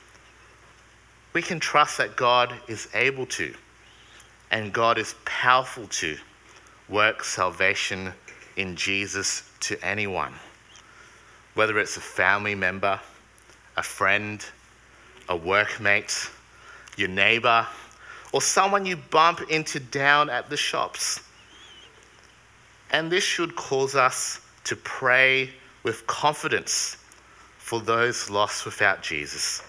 we 1.33 1.43
can 1.43 1.61
trust 1.61 1.99
that 1.99 2.17
God 2.17 2.55
is 2.69 2.89
able 2.95 3.27
to, 3.27 3.55
and 4.51 4.73
God 4.73 4.99
is 4.99 5.15
powerful 5.25 5.87
to 5.89 6.17
work 6.89 7.25
salvation 7.25 8.13
in 8.57 8.77
Jesus 8.77 9.51
to 9.61 9.83
anyone, 9.85 10.35
whether 11.55 11.79
it's 11.79 11.97
a 11.97 12.01
family 12.01 12.55
member, 12.55 13.01
a 13.77 13.83
friend, 13.83 14.45
a 15.29 15.39
workmate, 15.39 16.31
your 16.97 17.09
neighbor, 17.09 17.67
or 18.33 18.43
someone 18.43 18.85
you 18.85 18.97
bump 18.97 19.41
into 19.51 19.81
down 19.81 20.29
at 20.29 20.51
the 20.51 20.57
shops. 20.57 21.21
And 22.91 23.11
this 23.11 23.25
should 23.25 23.57
cause 23.57 23.95
us 23.95 24.41
to 24.65 24.77
pray 24.77 25.51
with 25.83 26.07
confidence 26.07 26.97
for 27.59 27.81
those 27.81 28.29
lost 28.29 28.65
without 28.65 29.03
Jesus, 29.03 29.63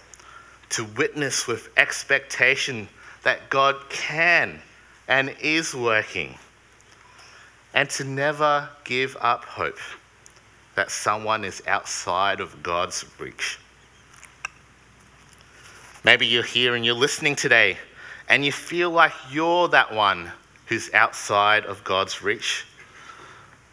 to 0.69 0.83
witness 0.97 1.47
with 1.47 1.69
expectation 1.77 2.87
that 3.23 3.49
God 3.49 3.75
can 3.89 4.59
and 5.07 5.35
is 5.41 5.73
working, 5.73 6.35
and 7.73 7.89
to 7.91 8.03
never 8.03 8.69
give 8.83 9.15
up 9.21 9.45
hope 9.45 9.79
that 10.75 10.91
someone 10.91 11.43
is 11.43 11.61
outside 11.67 12.39
of 12.39 12.61
God's 12.63 13.05
reach. 13.19 13.59
Maybe 16.05 16.27
you're 16.27 16.43
here 16.43 16.75
and 16.75 16.85
you're 16.85 16.93
listening 16.93 17.35
today 17.35 17.77
and 18.29 18.45
you 18.45 18.51
feel 18.51 18.91
like 18.91 19.11
you're 19.31 19.67
that 19.69 19.91
one 19.91 20.31
who's 20.67 20.93
outside 20.93 21.65
of 21.65 21.83
God's 21.83 22.21
reach. 22.21 22.67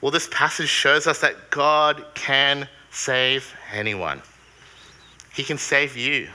Well, 0.01 0.11
this 0.11 0.31
passage 0.33 0.71
shows 0.71 1.07
us 1.07 1.21
that 1.21 1.51
God 1.51 2.03
can 2.15 2.67
save 2.91 3.55
anyone. 3.71 4.23
He 5.35 5.45
can 5.45 5.59
save 5.59 5.95
you. 5.95 6.31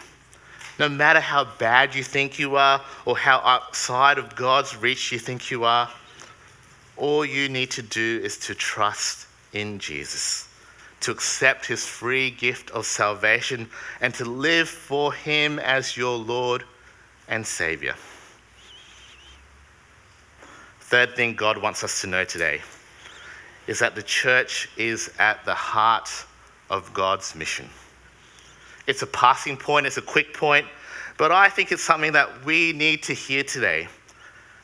No 0.78 0.88
matter 0.88 1.20
how 1.20 1.46
bad 1.58 1.96
you 1.96 2.04
think 2.04 2.38
you 2.38 2.58
are 2.58 2.80
or 3.06 3.18
how 3.18 3.40
outside 3.40 4.20
of 4.20 4.36
God's 4.36 4.78
reach 4.78 5.12
you 5.12 5.18
think 5.18 5.50
you 5.50 5.64
are, 5.64 5.90
all 6.96 7.26
you 7.26 7.50
need 7.50 7.72
to 7.72 7.82
do 7.82 8.22
is 8.24 8.38
to 8.42 8.54
trust 8.54 9.26
in 9.52 9.80
Jesus 9.80 10.47
to 11.08 11.14
accept 11.14 11.66
his 11.66 11.86
free 11.86 12.30
gift 12.30 12.70
of 12.72 12.86
salvation 12.86 13.70
and 14.02 14.14
to 14.14 14.26
live 14.26 14.68
for 14.68 15.14
him 15.14 15.58
as 15.58 15.96
your 15.96 16.18
Lord 16.18 16.66
and 17.30 17.48
Savior. 17.48 17.96
Third 20.82 21.16
thing 21.16 21.34
God 21.34 21.62
wants 21.62 21.82
us 21.86 22.02
to 22.02 22.08
know 22.08 22.26
today 22.26 22.60
is 23.68 23.80
that 23.80 23.96
the 23.96 24.04
church 24.04 24.68
is 24.76 25.10
at 25.18 25.46
the 25.46 25.54
heart 25.54 26.10
of 26.70 26.94
God's 26.94 27.36
mission. 27.36 27.70
It's 28.86 29.02
a 29.02 29.08
passing 29.08 29.56
point, 29.56 29.86
it's 29.86 29.96
a 29.96 30.02
quick 30.02 30.34
point, 30.34 30.66
but 31.18 31.32
I 31.32 31.48
think 31.48 31.72
it's 31.72 31.84
something 31.84 32.12
that 32.12 32.44
we 32.44 32.74
need 32.74 33.02
to 33.04 33.14
hear 33.14 33.46
today. 33.46 33.88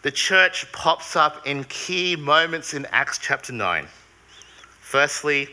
The 0.01 0.11
church 0.11 0.69
pops 0.73 1.15
up 1.15 1.47
in 1.47 1.63
key 1.69 2.17
moments 2.17 2.73
in 2.73 2.85
Acts 2.87 3.17
chapter 3.17 3.53
9. 3.53 3.87
Firstly, 4.81 5.47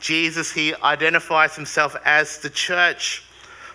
Jesus 0.00 0.52
here 0.52 0.76
identifies 0.82 1.56
himself 1.56 1.96
as 2.04 2.38
the 2.38 2.50
church. 2.50 3.24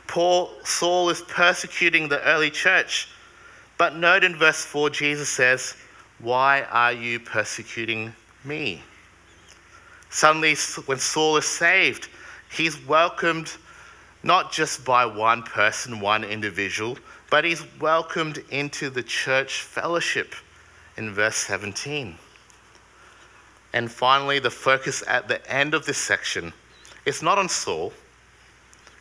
Paul, 0.07 0.51
Saul 0.63 1.10
is 1.10 1.21
persecuting 1.21 2.07
the 2.07 2.21
early 2.23 2.49
church. 2.49 3.10
But 3.77 3.95
note 3.95 4.23
in 4.23 4.36
verse 4.36 4.63
4, 4.63 4.89
Jesus 4.91 5.29
says, 5.29 5.75
Why 6.19 6.63
are 6.69 6.93
you 6.93 7.19
persecuting 7.19 8.13
me? 8.43 8.84
Suddenly, 10.10 10.55
when 10.86 10.99
Saul 10.99 11.38
is 11.38 11.45
saved, 11.45 12.10
he's 12.51 12.86
welcomed 12.86 13.51
not 14.23 14.51
just 14.51 14.86
by 14.86 15.05
one 15.05 15.41
person, 15.43 15.99
one 15.99 16.23
individual, 16.23 16.97
but 17.29 17.45
he's 17.45 17.63
welcomed 17.79 18.43
into 18.51 18.89
the 18.89 19.01
church 19.01 19.62
fellowship 19.62 20.36
in 20.97 21.12
verse 21.12 21.38
17. 21.38 22.15
And 23.73 23.91
finally, 23.91 24.39
the 24.39 24.51
focus 24.51 25.03
at 25.07 25.27
the 25.27 25.45
end 25.51 25.73
of 25.73 25.86
this 25.86 25.97
section 25.97 26.53
it's 27.05 27.23
not 27.23 27.39
on 27.39 27.49
Saul, 27.49 27.93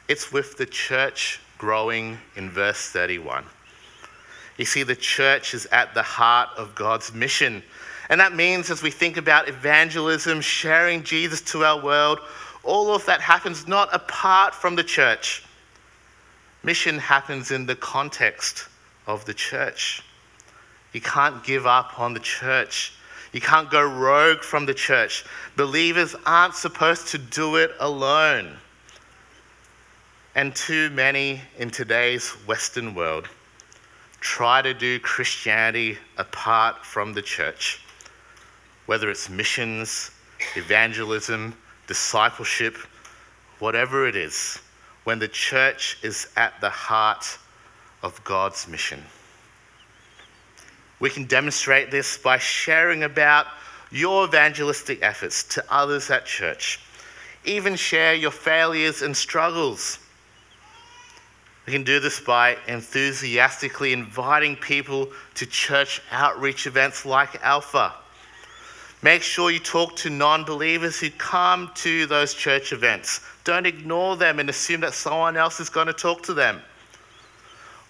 it's 0.08 0.32
with 0.32 0.56
the 0.56 0.66
church 0.66 1.40
growing 1.58 2.16
in 2.34 2.50
verse 2.50 2.88
31. 2.88 3.44
You 4.56 4.64
see, 4.64 4.82
the 4.82 4.96
church 4.96 5.52
is 5.52 5.66
at 5.66 5.94
the 5.94 6.02
heart 6.02 6.48
of 6.56 6.74
God's 6.74 7.12
mission. 7.12 7.62
And 8.08 8.20
that 8.20 8.34
means 8.34 8.70
as 8.70 8.82
we 8.82 8.90
think 8.90 9.16
about 9.16 9.48
evangelism, 9.48 10.40
sharing 10.40 11.02
Jesus 11.02 11.40
to 11.52 11.64
our 11.64 11.80
world, 11.80 12.20
all 12.62 12.94
of 12.94 13.04
that 13.06 13.20
happens 13.20 13.68
not 13.68 13.88
apart 13.94 14.54
from 14.54 14.76
the 14.76 14.84
church. 14.84 15.44
Mission 16.62 16.98
happens 16.98 17.50
in 17.50 17.66
the 17.66 17.76
context 17.76 18.68
of 19.06 19.24
the 19.24 19.34
church. 19.34 20.02
You 20.92 21.00
can't 21.00 21.42
give 21.44 21.66
up 21.66 21.98
on 21.98 22.14
the 22.14 22.20
church. 22.20 22.94
You 23.32 23.40
can't 23.40 23.70
go 23.70 23.82
rogue 23.82 24.42
from 24.42 24.66
the 24.66 24.74
church. 24.74 25.24
Believers 25.56 26.16
aren't 26.26 26.54
supposed 26.54 27.08
to 27.08 27.18
do 27.18 27.56
it 27.56 27.72
alone. 27.78 28.56
And 30.34 30.54
too 30.54 30.90
many 30.90 31.40
in 31.58 31.70
today's 31.70 32.30
Western 32.46 32.94
world 32.94 33.28
try 34.20 34.62
to 34.62 34.74
do 34.74 34.98
Christianity 35.00 35.98
apart 36.18 36.84
from 36.84 37.12
the 37.12 37.22
church, 37.22 37.82
whether 38.86 39.10
it's 39.10 39.30
missions, 39.30 40.10
evangelism, 40.56 41.56
discipleship, 41.86 42.76
whatever 43.58 44.06
it 44.06 44.16
is, 44.16 44.58
when 45.04 45.18
the 45.18 45.28
church 45.28 45.98
is 46.02 46.28
at 46.36 46.60
the 46.60 46.70
heart 46.70 47.38
of 48.02 48.22
God's 48.24 48.68
mission. 48.68 49.02
We 51.00 51.08
can 51.08 51.24
demonstrate 51.24 51.90
this 51.90 52.18
by 52.18 52.36
sharing 52.36 53.02
about 53.02 53.46
your 53.90 54.26
evangelistic 54.26 55.02
efforts 55.02 55.42
to 55.54 55.64
others 55.70 56.10
at 56.10 56.26
church. 56.26 56.78
Even 57.44 57.74
share 57.74 58.14
your 58.14 58.30
failures 58.30 59.00
and 59.00 59.16
struggles. 59.16 59.98
We 61.66 61.72
can 61.72 61.84
do 61.84 62.00
this 62.00 62.20
by 62.20 62.58
enthusiastically 62.68 63.94
inviting 63.94 64.56
people 64.56 65.08
to 65.34 65.46
church 65.46 66.02
outreach 66.10 66.66
events 66.66 67.06
like 67.06 67.42
Alpha. 67.42 67.94
Make 69.02 69.22
sure 69.22 69.50
you 69.50 69.58
talk 69.58 69.96
to 69.96 70.10
non 70.10 70.44
believers 70.44 71.00
who 71.00 71.10
come 71.10 71.70
to 71.76 72.04
those 72.06 72.34
church 72.34 72.72
events. 72.74 73.20
Don't 73.44 73.66
ignore 73.66 74.16
them 74.16 74.38
and 74.38 74.50
assume 74.50 74.82
that 74.82 74.92
someone 74.92 75.38
else 75.38 75.60
is 75.60 75.70
going 75.70 75.86
to 75.86 75.94
talk 75.94 76.22
to 76.24 76.34
them. 76.34 76.60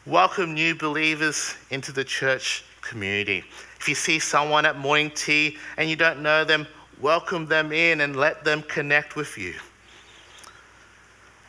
Welcome 0.07 0.55
new 0.55 0.77
believers 0.77 1.57
into 1.71 1.91
the 1.91 2.05
church 2.05 2.65
community. 2.91 3.45
If 3.79 3.89
you 3.89 3.95
see 3.95 4.19
someone 4.19 4.67
at 4.67 4.77
morning 4.77 5.13
tea 5.15 5.57
and 5.77 5.89
you 5.89 5.95
don't 5.95 6.21
know 6.21 6.45
them, 6.45 6.67
welcome 7.01 7.47
them 7.47 7.73
in 7.73 8.01
and 8.01 8.17
let 8.17 8.45
them 8.45 8.63
connect 8.63 9.15
with 9.15 9.39
you. 9.39 9.55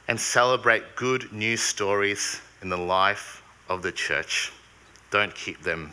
And 0.07 0.19
celebrate 0.19 0.95
good 0.95 1.33
news 1.33 1.61
stories 1.61 2.39
in 2.61 2.69
the 2.69 2.77
life 2.77 3.41
of 3.69 3.81
the 3.81 3.91
church. 3.91 4.51
Don't 5.09 5.33
keep 5.33 5.61
them 5.63 5.91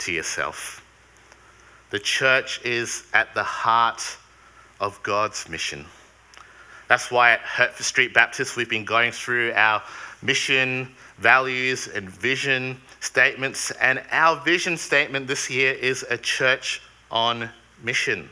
to 0.00 0.12
yourself. 0.12 0.84
The 1.90 1.98
church 1.98 2.60
is 2.62 3.04
at 3.14 3.34
the 3.34 3.42
heart 3.42 4.02
of 4.80 5.02
God's 5.02 5.48
mission. 5.48 5.86
That's 6.88 7.10
why 7.10 7.32
at 7.32 7.40
Hertford 7.40 7.86
Street 7.86 8.12
Baptist 8.12 8.56
we've 8.56 8.68
been 8.68 8.84
going 8.84 9.12
through 9.12 9.52
our 9.54 9.82
mission, 10.22 10.94
values, 11.18 11.88
and 11.88 12.10
vision 12.10 12.76
statements. 13.00 13.70
And 13.72 14.02
our 14.12 14.36
vision 14.40 14.76
statement 14.76 15.26
this 15.26 15.50
year 15.50 15.72
is 15.72 16.04
a 16.08 16.18
church 16.18 16.82
on 17.10 17.50
mission. 17.82 18.28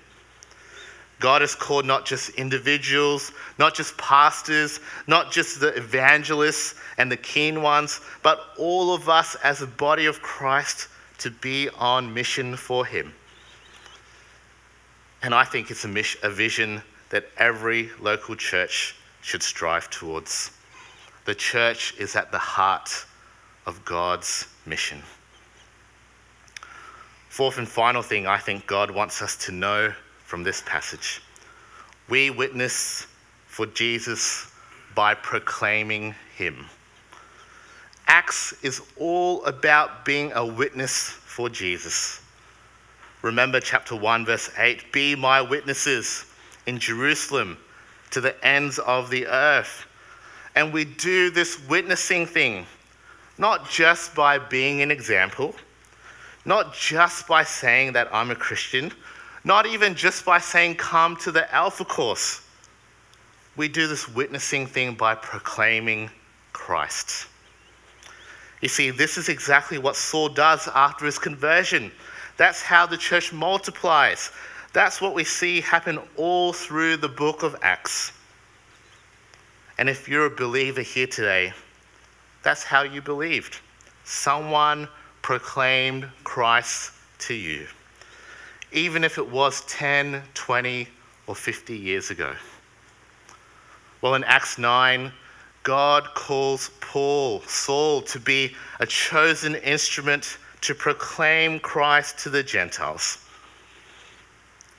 God 1.21 1.41
has 1.41 1.55
called 1.55 1.85
not 1.85 2.07
just 2.07 2.31
individuals, 2.31 3.33
not 3.59 3.75
just 3.75 3.97
pastors, 3.99 4.79
not 5.09 5.33
just 5.33 5.61
the 5.61 5.77
evangelists 5.77 6.77
and 6.97 7.11
the 7.11 7.17
keen 7.17 7.61
ones, 7.61 8.01
but 8.23 8.51
all 8.57 8.95
of 8.95 9.09
us 9.09 9.35
as 9.43 9.61
a 9.63 9.67
body 9.67 10.07
of 10.07 10.23
Christ 10.23 10.89
to 11.19 11.31
be 11.31 11.69
on 11.71 12.15
mission 12.15 12.55
for 12.55 12.87
Him. 12.87 13.13
And 15.23 15.35
I 15.35 15.43
think 15.43 15.73
it's 15.73 15.85
a, 15.85 15.89
mission, 15.89 16.21
a 16.23 16.31
vision 16.31 16.81
that 17.11 17.25
every 17.37 17.91
local 18.01 18.37
church 18.37 18.95
should 19.21 19.43
strive 19.43 19.91
towards. 19.91 20.53
The 21.25 21.35
church 21.35 21.95
is 21.99 22.15
at 22.15 22.31
the 22.31 22.39
heart 22.39 23.05
of 23.69 23.85
God's 23.85 24.49
mission. 24.65 25.03
Fourth 27.29 27.59
and 27.59 27.69
final 27.69 28.01
thing 28.01 28.27
I 28.27 28.39
think 28.39 28.67
God 28.67 28.91
wants 28.91 29.21
us 29.21 29.37
to 29.45 29.53
know 29.53 29.93
from 30.25 30.43
this 30.43 30.63
passage 30.67 31.21
we 32.09 32.31
witness 32.31 33.07
for 33.47 33.67
Jesus 33.67 34.51
by 34.95 35.13
proclaiming 35.13 36.15
him. 36.35 36.65
Acts 38.07 38.55
is 38.65 38.81
all 38.97 39.45
about 39.45 40.07
being 40.07 40.33
a 40.33 40.47
witness 40.47 41.11
for 41.11 41.51
Jesus. 41.51 42.23
Remember 43.21 43.61
chapter 43.61 43.95
1, 43.95 44.25
verse 44.25 44.51
8 44.57 44.91
Be 44.91 45.15
my 45.15 45.43
witnesses 45.43 46.25
in 46.67 46.79
Jerusalem 46.79 47.59
to 48.13 48.23
the 48.23 48.43
ends 48.43 48.79
of 48.79 49.11
the 49.11 49.27
earth. 49.27 49.85
And 50.55 50.73
we 50.73 50.87
do 50.87 51.29
this 51.29 51.61
witnessing 51.69 52.25
thing 52.25 52.65
not 53.39 53.71
just 53.71 54.15
by 54.15 54.39
being 54.39 54.83
an 54.83 54.91
example, 54.91 55.55
not 56.45 56.75
just 56.75 57.27
by 57.27 57.45
saying 57.45 57.93
that 57.93 58.09
I'm 58.13 58.31
a 58.31 58.35
Christian, 58.35 58.93
not 59.45 59.67
even 59.67 59.95
just 59.95 60.25
by 60.25 60.39
saying, 60.39 60.77
Come 60.77 61.17
to 61.17 61.31
the 61.31 61.53
Alpha 61.55 61.85
course. 61.85 62.43
We 63.57 63.69
do 63.69 63.87
this 63.87 64.09
witnessing 64.09 64.67
thing 64.67 64.95
by 64.95 65.15
proclaiming 65.15 66.11
Christ. 66.53 67.27
You 68.61 68.69
see, 68.69 68.91
this 68.91 69.17
is 69.19 69.29
exactly 69.29 69.79
what 69.79 69.97
Saul 69.97 70.29
does 70.29 70.69
after 70.69 71.07
his 71.07 71.19
conversion. 71.19 71.93
That's 72.37 72.63
how 72.63 72.87
the 72.87 72.97
church 72.97 73.33
multiplies. 73.33 74.31
That's 74.73 75.01
what 75.01 75.15
we 75.15 75.25
see 75.25 75.61
happen 75.61 75.99
all 76.17 76.53
through 76.53 76.99
the 76.99 77.09
book 77.09 77.43
of 77.43 77.57
Acts. 77.63 78.13
And 79.79 79.89
if 79.89 80.09
you're 80.09 80.27
a 80.27 80.31
believer 80.31 80.83
here 80.83 81.07
today, 81.07 81.53
that's 82.49 82.65
how 82.65 82.81
you 82.81 83.03
believed. 83.03 83.59
Someone 84.05 84.89
proclaimed 85.21 86.09
Christ 86.25 86.93
to 87.19 87.35
you, 87.35 87.67
even 88.73 89.05
if 89.05 89.19
it 89.19 89.31
was 89.31 89.61
10, 89.67 90.23
20, 90.33 90.89
or 91.27 91.35
50 91.35 91.77
years 91.77 92.11
ago. 92.11 92.33
Well, 94.01 94.15
in 94.15 94.25
Acts 94.25 94.57
9, 94.57 95.13
God 95.63 96.05
calls 96.15 96.71
Paul, 96.81 97.43
Saul, 97.43 98.01
to 98.01 98.19
be 98.19 98.55
a 98.81 98.87
chosen 98.87 99.55
instrument 99.57 100.39
to 100.63 100.75
proclaim 100.75 101.61
Christ 101.61 102.17
to 102.21 102.31
the 102.31 102.43
Gentiles. 102.43 103.27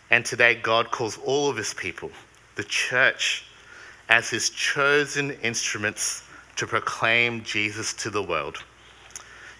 And 0.09 0.25
today, 0.25 0.55
God 0.55 0.89
calls 0.89 1.19
all 1.23 1.51
of 1.51 1.57
his 1.57 1.75
people, 1.75 2.09
the 2.55 2.63
church, 2.63 3.45
as 4.09 4.27
his 4.27 4.49
chosen 4.49 5.37
instruments 5.43 6.23
to 6.59 6.67
proclaim 6.67 7.41
Jesus 7.45 7.93
to 7.93 8.09
the 8.09 8.21
world. 8.21 8.57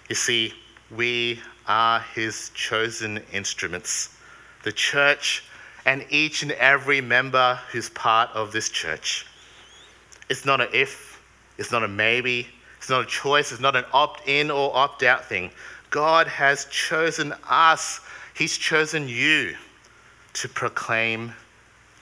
You 0.09 0.15
see, 0.15 0.53
we 0.91 1.39
are 1.65 2.01
his 2.13 2.51
chosen 2.53 3.23
instruments. 3.31 4.17
The 4.63 4.73
church 4.73 5.45
and 5.85 6.05
each 6.09 6.43
and 6.43 6.51
every 6.51 6.99
member 6.99 7.57
who's 7.71 7.89
part 7.91 8.29
of 8.31 8.51
this 8.51 8.67
church. 8.67 9.25
It's 10.29 10.45
not 10.45 10.59
an 10.59 10.67
if, 10.73 11.23
it's 11.57 11.71
not 11.71 11.85
a 11.85 11.87
maybe, 11.87 12.45
it's 12.77 12.89
not 12.89 13.01
a 13.03 13.07
choice, 13.07 13.53
it's 13.53 13.61
not 13.61 13.77
an 13.77 13.85
opt 13.93 14.27
in 14.27 14.51
or 14.51 14.75
opt 14.75 15.03
out 15.03 15.23
thing. 15.23 15.51
God 15.91 16.27
has 16.27 16.65
chosen 16.65 17.33
us, 17.49 18.01
He's 18.35 18.57
chosen 18.57 19.07
you 19.07 19.55
to 20.33 20.49
proclaim 20.49 21.31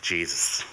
Jesus. 0.02 0.64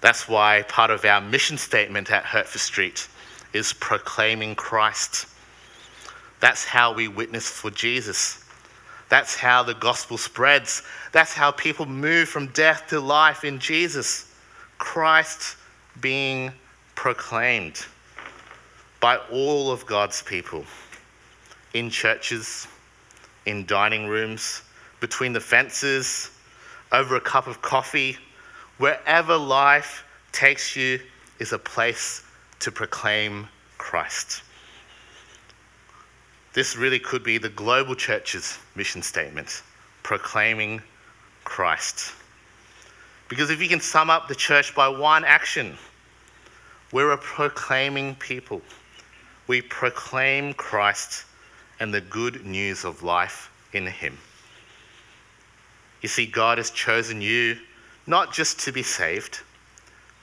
That's 0.00 0.28
why 0.28 0.62
part 0.68 0.90
of 0.90 1.04
our 1.04 1.20
mission 1.20 1.58
statement 1.58 2.10
at 2.10 2.24
Hertford 2.24 2.60
Street 2.60 3.08
is 3.52 3.72
proclaiming 3.74 4.54
Christ. 4.54 5.26
That's 6.40 6.64
how 6.64 6.94
we 6.94 7.08
witness 7.08 7.50
for 7.50 7.70
Jesus. 7.70 8.44
That's 9.10 9.36
how 9.36 9.62
the 9.62 9.74
gospel 9.74 10.16
spreads. 10.16 10.82
That's 11.12 11.34
how 11.34 11.50
people 11.50 11.84
move 11.84 12.28
from 12.28 12.46
death 12.48 12.86
to 12.88 13.00
life 13.00 13.44
in 13.44 13.58
Jesus. 13.58 14.34
Christ 14.78 15.56
being 16.00 16.52
proclaimed 16.94 17.84
by 19.00 19.16
all 19.30 19.70
of 19.70 19.84
God's 19.84 20.22
people 20.22 20.64
in 21.74 21.90
churches, 21.90 22.68
in 23.46 23.66
dining 23.66 24.06
rooms, 24.06 24.62
between 25.00 25.32
the 25.32 25.40
fences, 25.40 26.30
over 26.92 27.16
a 27.16 27.20
cup 27.20 27.46
of 27.46 27.60
coffee 27.62 28.16
Wherever 28.80 29.36
life 29.36 30.04
takes 30.32 30.74
you 30.74 31.00
is 31.38 31.52
a 31.52 31.58
place 31.58 32.24
to 32.60 32.72
proclaim 32.72 33.46
Christ. 33.76 34.42
This 36.54 36.78
really 36.78 36.98
could 36.98 37.22
be 37.22 37.36
the 37.36 37.50
global 37.50 37.94
church's 37.94 38.56
mission 38.74 39.02
statement 39.02 39.62
proclaiming 40.02 40.80
Christ. 41.44 42.14
Because 43.28 43.50
if 43.50 43.60
you 43.60 43.68
can 43.68 43.82
sum 43.82 44.08
up 44.08 44.28
the 44.28 44.34
church 44.34 44.74
by 44.74 44.88
one 44.88 45.26
action, 45.26 45.76
we're 46.90 47.10
a 47.10 47.18
proclaiming 47.18 48.14
people. 48.14 48.62
We 49.46 49.60
proclaim 49.60 50.54
Christ 50.54 51.26
and 51.80 51.92
the 51.92 52.00
good 52.00 52.46
news 52.46 52.86
of 52.86 53.02
life 53.02 53.50
in 53.74 53.86
Him. 53.86 54.16
You 56.00 56.08
see, 56.08 56.24
God 56.24 56.56
has 56.56 56.70
chosen 56.70 57.20
you 57.20 57.58
not 58.10 58.32
just 58.34 58.58
to 58.58 58.72
be 58.72 58.82
saved, 58.82 59.40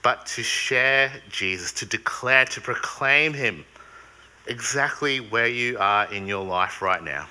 but 0.02 0.26
to 0.26 0.42
share 0.42 1.10
Jesus, 1.30 1.72
to 1.72 1.86
declare, 1.86 2.44
to 2.44 2.60
proclaim 2.60 3.32
Him 3.32 3.64
exactly 4.46 5.20
where 5.20 5.48
you 5.48 5.78
are 5.78 6.12
in 6.12 6.26
your 6.26 6.44
life 6.44 6.82
right 6.82 7.02
now. 7.02 7.26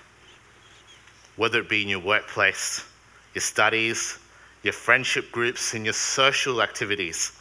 Whether 1.36 1.60
it 1.60 1.70
be 1.70 1.84
in 1.84 1.90
your 1.90 2.00
workplace, 2.00 2.84
your 3.36 3.44
studies, 3.44 4.18
your 4.64 4.74
friendship 4.74 5.32
groups, 5.32 5.76
and 5.76 5.86
your 5.86 5.94
social 5.94 6.64
activities. 6.64 7.32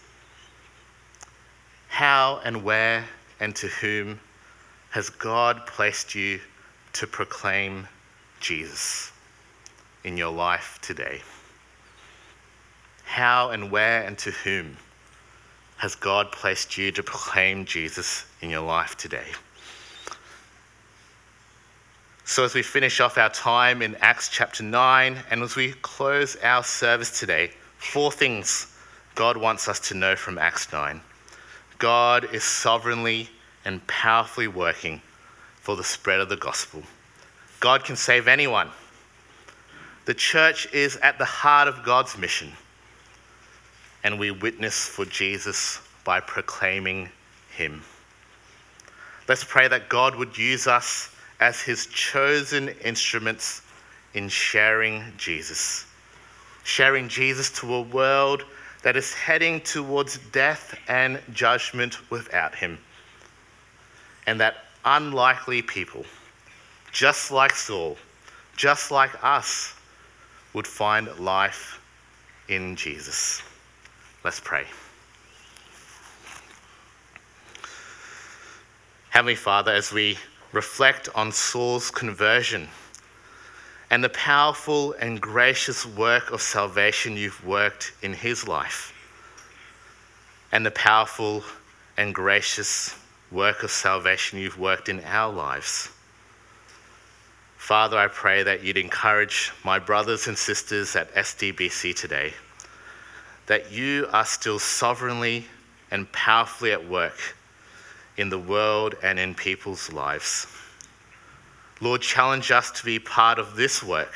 How 1.89 2.43
and 2.45 2.63
where 2.63 3.07
and 3.41 3.57
to 3.57 3.67
whom 3.69 4.21
has 4.91 5.09
God 5.09 5.67
placed 5.67 6.15
you 6.15 6.39
to 6.93 7.07
proclaim 7.07 7.89
Jesus 8.41 9.11
in 10.05 10.19
your 10.19 10.33
life 10.33 10.79
today? 10.83 11.23
How 13.17 13.49
and 13.49 13.71
where 13.71 14.03
and 14.03 14.19
to 14.19 14.31
whom 14.31 14.77
has 15.79 15.95
God 15.95 16.31
placed 16.33 16.77
you 16.77 16.93
to 16.93 17.03
proclaim 17.03 17.65
Jesus 17.65 18.27
in 18.43 18.51
your 18.51 18.61
life 18.61 18.95
today? 18.99 19.25
So, 22.27 22.45
as 22.45 22.55
we 22.55 22.63
finish 22.63 23.01
off 23.01 23.17
our 23.17 23.31
time 23.31 23.81
in 23.81 23.95
Acts 24.03 24.29
chapter 24.29 24.63
9, 24.63 25.17
and 25.31 25.43
as 25.43 25.57
we 25.57 25.73
close 25.81 26.37
our 26.43 26.63
service 26.63 27.19
today, 27.19 27.53
four 27.79 28.13
things 28.13 28.67
God 29.15 29.39
wants 29.39 29.67
us 29.67 29.81
to 29.89 29.95
know 29.95 30.15
from 30.15 30.37
Acts 30.37 30.71
9. 30.71 31.01
God 31.79 32.35
is 32.35 32.45
sovereignly 32.45 33.31
and 33.65 33.87
powerfully 33.87 34.49
working 34.49 35.01
for 35.63 35.75
the 35.75 35.85
spread 35.85 36.21
of 36.21 36.29
the 36.29 36.37
gospel. 36.37 36.83
God 37.61 37.83
can 37.83 37.97
save 37.97 38.29
anyone. 38.29 38.69
The 40.05 40.13
church 40.13 40.71
is 40.75 40.99
at 40.99 41.17
the 41.17 41.25
heart 41.25 41.67
of 41.67 41.83
God's 41.83 42.19
mission, 42.19 42.53
and 44.07 44.21
we 44.21 44.31
witness 44.31 44.87
for 44.87 45.05
Jesus 45.05 45.81
by 46.05 46.21
proclaiming 46.21 47.11
him. 47.51 47.83
Let's 49.27 49.43
pray 49.43 49.67
that 49.67 49.89
God 49.89 50.15
would 50.15 50.39
use 50.39 50.69
us 50.69 51.13
as 51.41 51.61
his 51.61 51.87
chosen 51.87 52.69
instruments 52.85 53.63
in 54.15 54.29
sharing 54.29 55.03
Jesus. 55.19 55.87
Sharing 56.63 57.09
Jesus 57.09 57.51
to 57.59 57.75
a 57.75 57.83
world 57.83 58.45
that 58.85 58.97
is 58.97 59.13
heading 59.13 59.61
towards 59.61 60.19
death 60.31 60.79
and 60.87 61.21
judgment 61.33 62.09
without 62.09 62.55
him. 62.55 62.79
And 64.29 64.39
that 64.39 64.67
unlikely 64.85 65.63
people, 65.63 66.05
just 66.93 67.33
like 67.33 67.57
Saul, 67.57 67.97
just 68.57 68.93
like 68.93 69.11
us, 69.25 69.75
would 70.53 70.67
find 70.67 71.09
life 71.19 71.81
in 72.49 72.77
Jesus. 72.77 73.43
Let's 74.27 74.41
pray. 74.41 74.65
Heavenly 79.11 79.37
Father, 79.37 79.71
as 79.71 79.93
we 79.93 80.19
reflect 80.51 81.09
on 81.15 81.31
Saul's 81.31 81.93
conversion 81.93 82.67
and 83.89 84.03
the 84.03 84.09
powerful 84.09 84.95
and 84.95 85.21
gracious 85.21 85.87
work 85.87 86.33
of 86.33 86.43
salvation 86.43 87.17
you've 87.17 87.47
worked 87.47 87.93
in 88.03 88.15
his 88.15 88.49
life, 88.49 88.93
and 90.51 90.67
the 90.67 90.73
powerful 90.73 91.45
and 91.97 92.13
gracious 92.13 92.97
work 93.31 93.63
of 93.63 93.71
salvation 93.71 94.41
you've 94.41 94.59
worked 94.59 94.89
in 94.89 95.05
our 95.05 95.33
lives. 95.33 95.89
Father, 97.59 97.97
I 97.97 98.09
pray 98.09 98.43
that 98.43 98.65
you'd 98.65 98.77
encourage 98.77 99.53
my 99.63 99.79
brothers 99.79 100.27
and 100.27 100.37
sisters 100.37 100.97
at 100.97 101.15
SDBC 101.15 101.95
today 101.95 102.35
that 103.47 103.73
you 103.73 104.09
are 104.13 104.25
still 104.25 104.59
sovereignly 104.59 105.47
and 105.91 106.11
powerfully 106.13 106.73
at 106.73 106.89
work 106.89 107.37
in 108.17 108.29
the 108.29 108.39
world 108.39 108.95
and 109.03 109.19
in 109.19 109.35
people's 109.35 109.93
lives. 109.93 110.47
Lord, 111.81 112.01
challenge 112.01 112.51
us 112.51 112.71
to 112.73 112.85
be 112.85 112.99
part 112.99 113.39
of 113.39 113.57
this 113.57 113.83
work. 113.83 114.15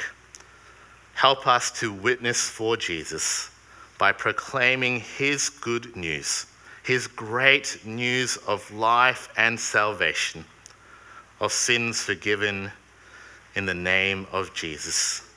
Help 1.15 1.47
us 1.47 1.71
to 1.81 1.93
witness 1.93 2.49
for 2.49 2.77
Jesus 2.77 3.51
by 3.99 4.13
proclaiming 4.13 5.01
his 5.01 5.51
good 5.51 5.95
news, 5.95 6.47
his 6.83 7.07
great 7.07 7.79
news 7.85 8.39
of 8.49 8.71
life 8.73 9.29
and 9.37 9.61
salvation, 9.61 10.45
of 11.39 11.53
sins 11.53 12.03
forgiven 12.03 12.73
in 13.55 13.67
the 13.67 13.75
name 13.75 14.27
of 14.33 14.55
Jesus. 14.55 15.30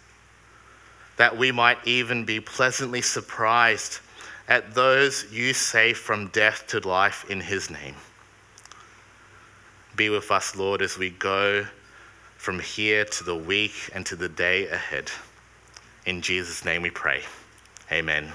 That 1.18 1.38
we 1.38 1.52
might 1.52 1.78
even 1.86 2.26
be 2.26 2.40
pleasantly 2.40 3.02
surprised 3.02 4.00
at 4.48 4.74
those 4.74 5.32
you 5.32 5.54
save 5.54 5.98
from 5.98 6.28
death 6.28 6.68
to 6.68 6.88
life 6.88 7.30
in 7.30 7.40
his 7.40 7.70
name. 7.70 7.96
Be 9.96 10.10
with 10.10 10.32
us, 10.32 10.56
Lord, 10.56 10.82
as 10.82 10.98
we 10.98 11.12
go 11.12 11.66
from 12.38 12.60
here 12.60 13.06
to 13.06 13.24
the 13.24 13.36
week 13.36 13.90
and 13.94 14.06
to 14.08 14.16
the 14.16 14.30
day 14.30 14.68
ahead. 14.68 15.12
In 16.06 16.22
Jesus' 16.22 16.66
name 16.66 16.82
we 16.82 16.90
pray. 16.90 17.22
Amen. 17.92 18.34